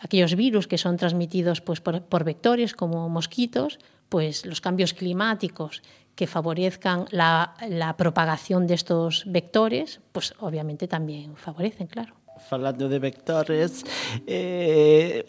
aquellos 0.00 0.34
virus 0.34 0.66
que 0.66 0.78
son 0.78 0.96
transmitidos 0.96 1.60
pues, 1.60 1.80
por, 1.80 2.24
vectores 2.24 2.74
como 2.74 3.08
mosquitos, 3.10 3.78
pues 4.08 4.46
los 4.46 4.62
cambios 4.62 4.94
climáticos 4.94 5.82
que 6.14 6.26
favorezcan 6.26 7.04
la, 7.10 7.54
la 7.68 7.96
propagación 7.98 8.66
de 8.66 8.74
estos 8.74 9.24
vectores, 9.26 10.00
pues 10.12 10.32
obviamente 10.40 10.88
también 10.88 11.36
favorecen, 11.36 11.88
claro. 11.88 12.14
Falando 12.38 12.88
de 12.88 12.98
vectores 12.98 13.84
eh, 14.26 15.24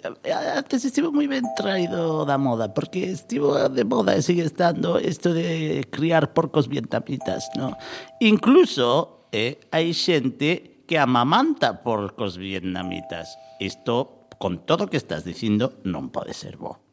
antes 0.55 0.85
estivo 0.85 1.11
moi 1.11 1.27
ben 1.27 1.45
traído 1.55 2.27
da 2.27 2.37
moda 2.39 2.71
porque 2.71 3.07
estivo 3.07 3.55
de 3.69 3.83
moda 3.83 4.15
e 4.15 4.21
sigue 4.21 4.43
estando 4.43 4.99
isto 4.99 5.31
de 5.31 5.83
criar 5.89 6.35
porcos 6.35 6.67
vietnamitas 6.67 7.47
no? 7.55 7.75
incluso 8.19 9.27
eh, 9.31 9.59
hai 9.71 9.91
xente 9.91 10.83
que 10.87 10.95
amamanta 10.99 11.83
porcos 11.83 12.39
vietnamitas 12.39 13.35
isto 13.59 14.27
con 14.37 14.63
todo 14.63 14.85
o 14.85 14.89
que 14.89 14.99
estás 14.99 15.23
dicindo 15.23 15.79
non 15.83 16.13
pode 16.13 16.31
ser 16.31 16.55
bo 16.55 16.86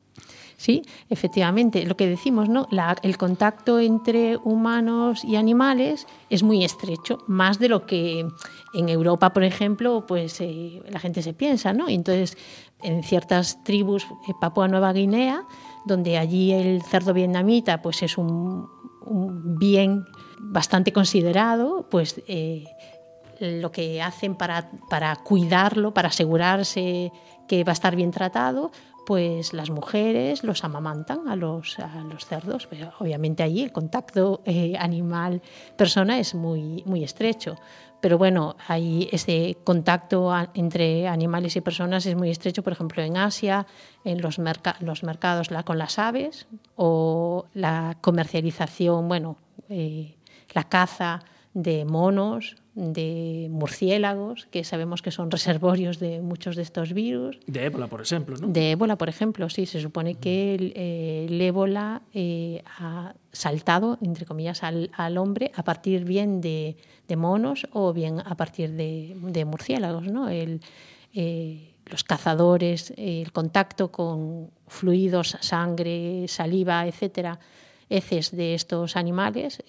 Sí, 0.65 0.81
efectivamente, 1.11 1.85
lo 1.85 1.95
que 1.95 2.07
decimos, 2.07 2.49
¿no? 2.49 2.67
La, 2.71 2.97
el 3.03 3.19
contacto 3.19 3.81
entre 3.81 4.39
humanos 4.39 5.23
y 5.23 5.37
animales 5.37 6.07
es 6.31 6.43
muy 6.43 6.65
estrecho, 6.65 7.19
más 7.27 7.59
de 7.59 7.69
lo 7.69 7.85
que 7.85 8.27
en 8.73 8.89
Europa, 8.89 9.35
por 9.35 9.45
ejemplo, 9.45 10.07
pues 10.07 10.41
eh, 10.41 10.81
la 10.89 11.01
gente 11.01 11.21
se 11.21 11.35
piensa, 11.35 11.75
¿no? 11.75 11.91
Y 11.91 11.95
entonces, 11.95 12.39
en 12.83 13.03
ciertas 13.03 13.63
tribus, 13.63 14.05
eh, 14.27 14.33
Papua 14.41 14.67
Nueva 14.67 14.95
Guinea, 14.95 15.47
donde 15.85 16.17
allí 16.17 16.55
el 16.55 16.81
cerdo 16.81 17.13
vietnamita, 17.13 17.83
pues 17.83 18.03
es 18.03 18.17
un, 18.17 18.67
bien 19.59 20.07
bastante 20.39 20.95
considerado, 20.95 21.89
pues 21.91 22.23
eh, 22.27 22.65
lo 23.39 23.71
que 23.71 24.01
hacen 24.01 24.35
para, 24.35 24.71
para 24.89 25.15
cuidarlo, 25.17 25.93
para 25.93 26.09
asegurarse 26.09 27.13
que 27.49 27.65
va 27.65 27.73
a 27.73 27.75
estar 27.75 27.97
bien 27.97 28.13
tratado, 28.13 28.71
pues 29.07 29.53
las 29.53 29.71
mujeres 29.71 30.45
los 30.45 30.65
amamantan 30.65 31.29
a 31.29 31.37
los, 31.37 31.79
a 31.79 32.03
los 32.05 32.27
cerdos. 32.27 32.69
Obviamente 32.99 33.43
allí 33.43 33.63
el 33.63 33.73
contacto 33.73 34.41
eh, 34.45 34.75
animal-persona 34.79 36.19
es 36.19 36.35
muy, 36.35 36.83
muy 36.87 37.05
estrecho. 37.05 37.57
Pero 38.01 38.19
bueno, 38.19 38.57
hay 38.69 39.09
ese 39.13 39.57
contacto 39.65 40.31
entre 40.53 41.09
animales 41.09 41.57
y 41.57 41.63
personas 41.63 42.05
es 42.05 42.15
muy 42.15 42.29
estrecho, 42.31 42.63
por 42.63 42.75
ejemplo, 42.75 43.03
en 43.03 43.17
Asia, 43.17 43.67
en 44.05 44.21
los, 44.21 44.39
los 44.81 45.03
mercados 45.03 45.51
la, 45.51 45.63
con 45.63 45.79
las 45.79 45.99
aves 45.99 46.47
o 46.77 47.47
la 47.55 47.97
comercialización, 48.03 49.09
bueno, 49.09 49.39
eh, 49.71 50.17
la 50.53 50.65
caza 50.65 51.21
de 51.55 51.85
monos 51.85 52.57
de 52.75 53.47
murciélagos, 53.51 54.47
que 54.51 54.65
sabemos 54.65 55.01
que 55.01 55.13
son 55.13 55.31
reservorios 55.31 56.01
de 56.01 56.21
muchos 56.21 56.57
de 56.57 56.63
estos 56.63 56.93
virus. 56.93 57.39
De 57.47 57.67
ébola, 57.67 57.87
por 57.87 58.01
ejemplo, 58.01 58.37
¿no? 58.37 58.49
De 58.49 58.73
ébola, 58.73 58.97
por 58.97 59.09
ejemplo, 59.09 59.49
sí. 59.49 59.65
Se 59.65 59.81
supone 59.81 60.17
que 60.17 60.57
el, 60.57 60.73
eh, 60.75 61.27
el 61.29 61.41
ébola 61.41 62.03
eh, 62.13 62.63
ha 62.79 63.15
saltado, 63.31 63.99
entre 64.03 64.27
comillas, 64.27 64.65
al, 64.65 64.91
al, 64.93 65.17
hombre 65.19 65.53
a 65.55 65.63
partir 65.63 66.05
bien 66.05 66.41
de, 66.41 66.77
de, 67.07 67.17
monos 67.17 67.69
o 67.73 67.93
bien 67.93 68.21
a 68.25 68.35
partir 68.37 68.73
de, 68.73 69.17
de 69.23 69.45
murciélagos, 69.45 70.09
¿no? 70.09 70.29
El, 70.29 70.61
eh, 71.15 71.75
los 71.87 72.03
cazadores, 72.03 72.93
el 72.97 73.31
contacto 73.31 73.93
con 73.93 74.51
fluidos, 74.67 75.37
sangre, 75.41 76.27
saliva, 76.27 76.89
etcétera, 76.89 77.39
heces 77.89 78.35
de 78.35 78.55
estos 78.55 78.97
animales, 78.97 79.63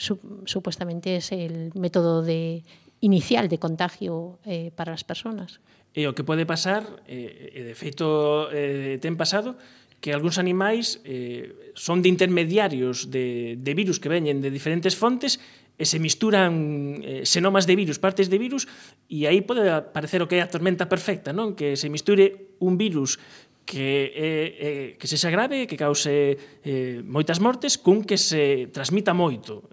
supuestamente 0.00 1.16
es 1.16 1.32
el 1.32 1.70
método 1.76 2.22
de 2.22 2.64
inicial 3.00 3.48
de 3.48 3.58
contagio 3.58 4.40
eh, 4.44 4.72
para 4.74 4.96
as 4.96 5.04
persoas. 5.04 5.60
E 5.92 6.04
eh, 6.04 6.10
o 6.10 6.16
que 6.16 6.24
pode 6.24 6.48
pasar, 6.48 6.86
eh, 7.04 7.52
e 7.52 7.60
de 7.66 7.74
feito 7.76 8.48
eh, 8.52 8.96
ten 9.02 9.16
pasado, 9.20 9.60
que 10.00 10.16
algúns 10.16 10.40
animais 10.40 11.04
eh, 11.04 11.72
son 11.76 12.00
de 12.00 12.08
intermediarios 12.08 13.12
de, 13.12 13.60
de 13.60 13.72
virus 13.76 14.00
que 14.00 14.08
veñen 14.08 14.40
de 14.40 14.48
diferentes 14.48 14.96
fontes 14.96 15.36
e 15.80 15.84
se 15.88 16.00
misturan 16.00 17.00
eh, 17.00 17.24
senomas 17.24 17.64
de 17.64 17.76
virus, 17.76 17.96
partes 18.00 18.28
de 18.28 18.36
virus, 18.36 18.68
e 19.08 19.24
aí 19.24 19.40
pode 19.40 19.64
aparecer 19.68 20.20
o 20.20 20.28
que 20.28 20.40
é 20.40 20.44
a 20.44 20.52
tormenta 20.52 20.88
perfecta, 20.88 21.32
non? 21.32 21.56
Que 21.56 21.76
se 21.76 21.88
misture 21.88 22.56
un 22.60 22.76
virus 22.76 23.16
que, 23.64 24.12
eh, 24.12 24.48
eh, 24.60 24.88
que 25.00 25.06
se 25.08 25.16
xa 25.16 25.32
grave, 25.32 25.64
que 25.64 25.80
cause 25.80 26.36
eh, 26.64 27.00
moitas 27.00 27.40
mortes, 27.40 27.80
cun 27.80 28.04
que 28.04 28.20
se 28.20 28.68
transmita 28.72 29.16
moito. 29.16 29.72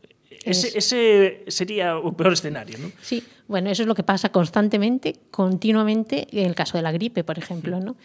Ese, 0.50 0.78
ese 0.78 1.44
sería 1.48 1.98
o 1.98 2.16
peor 2.16 2.34
escenario, 2.34 2.78
¿no? 2.78 2.92
Sí, 3.02 3.24
bueno, 3.48 3.70
eso 3.70 3.84
es 3.84 3.88
lo 3.88 3.96
que 3.96 4.04
pasa 4.04 4.30
constantemente, 4.30 5.16
continuamente, 5.32 6.28
en 6.32 6.46
el 6.46 6.56
caso 6.56 6.78
de 6.78 6.84
la 6.84 6.92
gripe, 6.92 7.24
por 7.24 7.38
ejemplo, 7.38 7.80
¿no? 7.80 7.96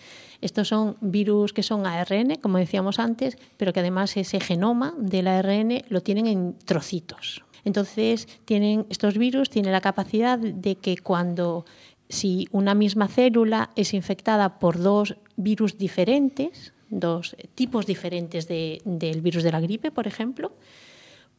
Estos 0.40 0.68
son 0.68 0.96
virus 1.00 1.52
que 1.52 1.62
son 1.62 1.86
ARN, 1.86 2.36
como 2.40 2.58
decíamos 2.58 2.98
antes, 2.98 3.38
pero 3.56 3.72
que 3.72 3.80
además 3.80 4.16
ese 4.16 4.40
genoma 4.40 4.94
del 4.98 5.28
ARN 5.28 5.82
lo 5.88 6.00
tienen 6.00 6.26
en 6.26 6.58
trocitos. 6.64 7.44
Entonces, 7.64 8.26
tienen, 8.44 8.86
estos 8.90 9.18
virus 9.18 9.50
tienen 9.50 9.72
la 9.72 9.80
capacidad 9.80 10.38
de 10.38 10.74
que 10.76 10.98
cuando 10.98 11.64
si 12.08 12.48
una 12.50 12.74
misma 12.74 13.08
célula 13.08 13.70
es 13.76 13.94
infectada 13.94 14.58
por 14.58 14.78
dos 14.78 15.16
virus 15.36 15.78
diferentes, 15.78 16.72
dos 16.90 17.36
tipos 17.54 17.86
diferentes 17.86 18.48
de, 18.48 18.82
del 18.84 19.22
virus 19.22 19.42
de 19.42 19.52
la 19.52 19.60
gripe, 19.60 19.90
por 19.90 20.06
ejemplo, 20.06 20.52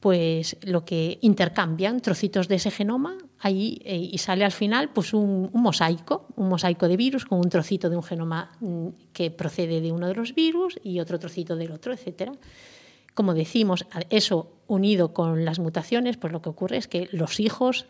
pues 0.03 0.57
lo 0.63 0.83
que 0.83 1.17
intercambian 1.21 2.01
trocitos 2.01 2.49
de 2.49 2.55
ese 2.55 2.71
genoma 2.71 3.17
ahí 3.39 3.81
eh, 3.85 3.95
y 3.95 4.17
sale 4.17 4.43
al 4.43 4.51
final 4.51 4.89
pues 4.89 5.13
un, 5.13 5.49
un, 5.53 5.61
mosaico, 5.61 6.27
un 6.35 6.49
mosaico 6.49 6.89
de 6.89 6.97
virus 6.97 7.23
con 7.23 7.39
un 7.39 7.47
trocito 7.49 7.89
de 7.89 7.95
un 7.95 8.03
genoma 8.03 8.51
mm, 8.59 8.87
que 9.13 9.31
procede 9.31 9.79
de 9.79 9.93
uno 9.93 10.09
de 10.09 10.13
los 10.13 10.35
virus 10.35 10.77
y 10.83 10.99
otro 10.99 11.19
trocito 11.19 11.55
del 11.55 11.71
otro, 11.71 11.93
etcétera. 11.93 12.33
Como 13.13 13.33
decimos, 13.33 13.85
eso 14.09 14.51
unido 14.67 15.13
con 15.13 15.45
las 15.45 15.59
mutaciones, 15.59 16.17
pues 16.17 16.33
lo 16.33 16.41
que 16.41 16.49
ocurre 16.49 16.75
es 16.75 16.89
que 16.89 17.07
los 17.13 17.39
hijos 17.39 17.85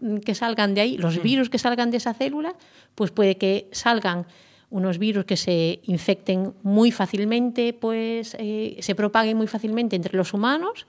mm, 0.00 0.20
que 0.20 0.34
salgan 0.34 0.72
de 0.72 0.80
ahí, 0.80 0.96
los 0.96 1.18
mm. 1.18 1.22
virus 1.22 1.50
que 1.50 1.58
salgan 1.58 1.90
de 1.90 1.98
esa 1.98 2.14
célula, 2.14 2.54
pues 2.94 3.10
puede 3.10 3.36
que 3.36 3.68
salgan 3.72 4.24
unos 4.70 4.96
virus 4.96 5.26
que 5.26 5.36
se 5.36 5.80
infecten 5.82 6.54
muy 6.62 6.90
fácilmente, 6.90 7.74
pues 7.74 8.34
eh, 8.38 8.78
se 8.80 8.94
propaguen 8.94 9.36
muy 9.36 9.46
fácilmente 9.46 9.94
entre 9.94 10.16
los 10.16 10.32
humanos 10.32 10.86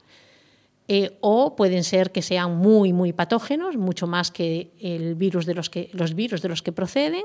eh, 0.91 1.15
o 1.21 1.55
pueden 1.55 1.85
ser 1.85 2.11
que 2.11 2.21
sean 2.21 2.57
muy, 2.57 2.91
muy 2.91 3.13
patógenos, 3.13 3.77
mucho 3.77 4.07
más 4.07 4.29
que, 4.29 4.73
el 4.81 5.15
virus 5.15 5.45
de 5.45 5.55
los, 5.55 5.69
que 5.69 5.89
los 5.93 6.15
virus 6.15 6.41
de 6.41 6.49
los 6.49 6.61
que 6.61 6.73
proceden, 6.73 7.23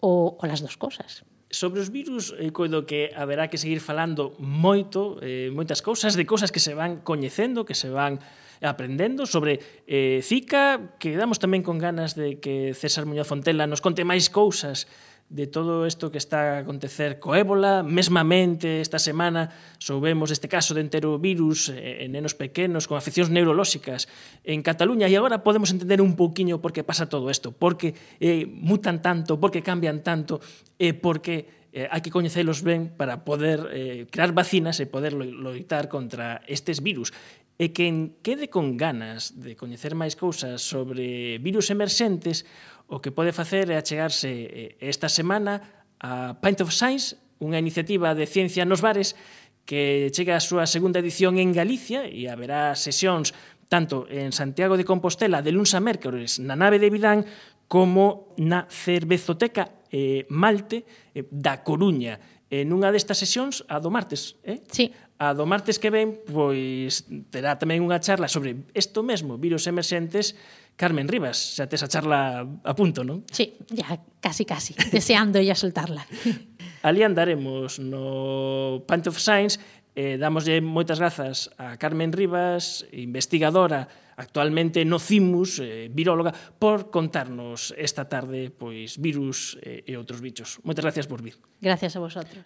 o, 0.00 0.38
o 0.40 0.46
las 0.46 0.62
dos 0.62 0.78
cosas. 0.78 1.22
Sobre 1.50 1.84
os 1.84 1.92
virus, 1.92 2.32
eh, 2.40 2.48
coido 2.48 2.88
que 2.88 3.12
haberá 3.12 3.52
que 3.52 3.60
seguir 3.60 3.84
falando 3.84 4.32
moito, 4.40 5.20
eh, 5.20 5.52
moitas 5.52 5.84
cousas, 5.84 6.16
de 6.16 6.24
cousas 6.24 6.48
que 6.48 6.64
se 6.64 6.72
van 6.72 7.04
coñecendo, 7.04 7.68
que 7.68 7.76
se 7.76 7.92
van 7.92 8.24
aprendendo 8.64 9.28
sobre 9.28 9.60
eh, 9.84 10.24
Zika, 10.24 10.96
que 10.96 11.12
damos 11.12 11.36
tamén 11.44 11.60
con 11.60 11.76
ganas 11.76 12.16
de 12.16 12.40
que 12.40 12.72
César 12.72 13.04
Muñoz 13.04 13.28
Fontela 13.28 13.68
nos 13.68 13.84
conte 13.84 14.00
máis 14.00 14.32
cousas 14.32 14.88
de 15.32 15.46
todo 15.46 15.86
isto 15.86 16.12
que 16.12 16.20
está 16.20 16.60
a 16.60 16.60
acontecer 16.60 17.16
co 17.16 17.32
ébola. 17.32 17.80
Mesmamente 17.80 18.84
esta 18.84 19.00
semana 19.00 19.48
soubemos 19.80 20.28
este 20.28 20.44
caso 20.44 20.76
de 20.76 20.84
enterovirus 20.84 21.72
en 21.72 22.12
nenos 22.12 22.36
pequenos 22.36 22.84
con 22.84 23.00
afeccións 23.00 23.32
neurolóxicas 23.32 24.12
en 24.44 24.60
Cataluña 24.60 25.08
e 25.08 25.16
agora 25.16 25.40
podemos 25.40 25.72
entender 25.72 26.04
un 26.04 26.20
pouquiño 26.20 26.60
por 26.60 26.76
que 26.76 26.84
pasa 26.84 27.08
todo 27.08 27.32
isto, 27.32 27.56
porque 27.56 27.96
eh, 28.20 28.44
mutan 28.44 29.00
tanto, 29.00 29.40
porque 29.40 29.64
cambian 29.64 30.04
tanto, 30.04 30.44
e 30.76 30.92
eh, 30.92 30.94
porque 30.94 31.64
eh, 31.72 31.88
hai 31.88 32.04
que 32.04 32.12
coñecelos 32.12 32.60
ben 32.60 32.92
para 32.92 33.24
poder 33.24 33.72
eh, 33.72 34.04
crear 34.12 34.36
vacinas 34.36 34.76
e 34.84 34.84
poder 34.84 35.16
loitar 35.16 35.88
contra 35.88 36.44
estes 36.44 36.84
virus. 36.84 37.16
E 37.56 37.72
quen 37.72 38.20
quede 38.20 38.52
con 38.52 38.76
ganas 38.76 39.40
de 39.40 39.56
coñecer 39.56 39.96
máis 39.96 40.12
cousas 40.12 40.60
sobre 40.60 41.40
virus 41.40 41.72
emerxentes, 41.72 42.44
o 42.92 43.00
que 43.00 43.08
pode 43.08 43.32
facer 43.32 43.72
é 43.72 43.80
achegarse 43.80 44.28
eh, 44.28 44.76
esta 44.84 45.08
semana 45.08 45.88
a 45.96 46.36
Pint 46.36 46.60
of 46.60 46.68
Science, 46.68 47.16
unha 47.40 47.56
iniciativa 47.56 48.12
de 48.12 48.28
ciencia 48.28 48.68
nos 48.68 48.84
bares 48.84 49.16
que 49.64 50.12
chega 50.12 50.36
a 50.36 50.44
súa 50.44 50.68
segunda 50.68 51.00
edición 51.00 51.40
en 51.40 51.56
Galicia 51.56 52.04
e 52.04 52.28
haberá 52.28 52.76
sesións 52.76 53.32
tanto 53.72 54.04
en 54.12 54.36
Santiago 54.36 54.76
de 54.76 54.84
Compostela 54.84 55.40
de 55.40 55.56
luns 55.56 55.72
a 55.72 55.80
mércores 55.80 56.36
na 56.36 56.52
nave 56.52 56.76
de 56.76 56.92
Vidán 56.92 57.24
como 57.64 58.36
na 58.36 58.68
Cervezoteca 58.68 59.88
eh, 59.88 60.28
Malte 60.28 60.84
eh, 61.16 61.24
da 61.32 61.64
Coruña. 61.64 62.20
En 62.52 62.68
unha 62.76 62.92
destas 62.92 63.16
sesións, 63.16 63.64
a 63.72 63.80
do 63.80 63.88
martes, 63.88 64.36
eh? 64.44 64.60
Sí. 64.68 64.92
A 65.16 65.32
do 65.32 65.48
martes 65.48 65.80
que 65.80 65.88
ven, 65.88 66.20
pois 66.28 67.08
terá 67.32 67.56
tamén 67.56 67.80
unha 67.80 67.96
charla 68.04 68.28
sobre 68.28 68.68
isto 68.76 69.00
mesmo, 69.00 69.40
virus 69.40 69.64
emerxentes, 69.64 70.36
Carmen 70.76 71.06
Rivas, 71.08 71.58
xa 71.58 71.68
tes 71.68 71.82
a 71.84 71.88
charla 71.88 72.42
a 72.42 72.72
punto, 72.74 73.04
non? 73.06 73.22
Sí, 73.30 73.54
ya 73.70 74.00
casi 74.18 74.44
casi, 74.44 74.74
deseando 74.90 75.38
ya 75.38 75.54
soltarla. 75.54 76.02
Ali 76.86 77.06
andaremos 77.06 77.78
no 77.78 78.82
Pant 78.88 79.06
of 79.06 79.20
Science 79.22 79.60
eh, 79.94 80.16
damoslle 80.16 80.60
moitas 80.64 80.98
grazas 80.98 81.52
a 81.60 81.76
Carmen 81.76 82.12
Rivas, 82.12 82.88
investigadora 82.92 83.88
actualmente 84.16 84.84
no 84.84 84.98
CIMUS, 84.98 85.60
eh, 85.60 85.88
viróloga, 85.92 86.32
por 86.32 86.90
contarnos 86.90 87.74
esta 87.76 88.08
tarde 88.08 88.48
pois 88.52 88.96
virus 89.00 89.60
eh, 89.60 89.84
e 89.84 89.92
outros 89.96 90.24
bichos. 90.24 90.60
Moitas 90.64 90.84
gracias 90.84 91.06
por 91.08 91.20
vir. 91.20 91.36
Gracias 91.60 91.96
a 91.96 92.00
vosotros. 92.00 92.40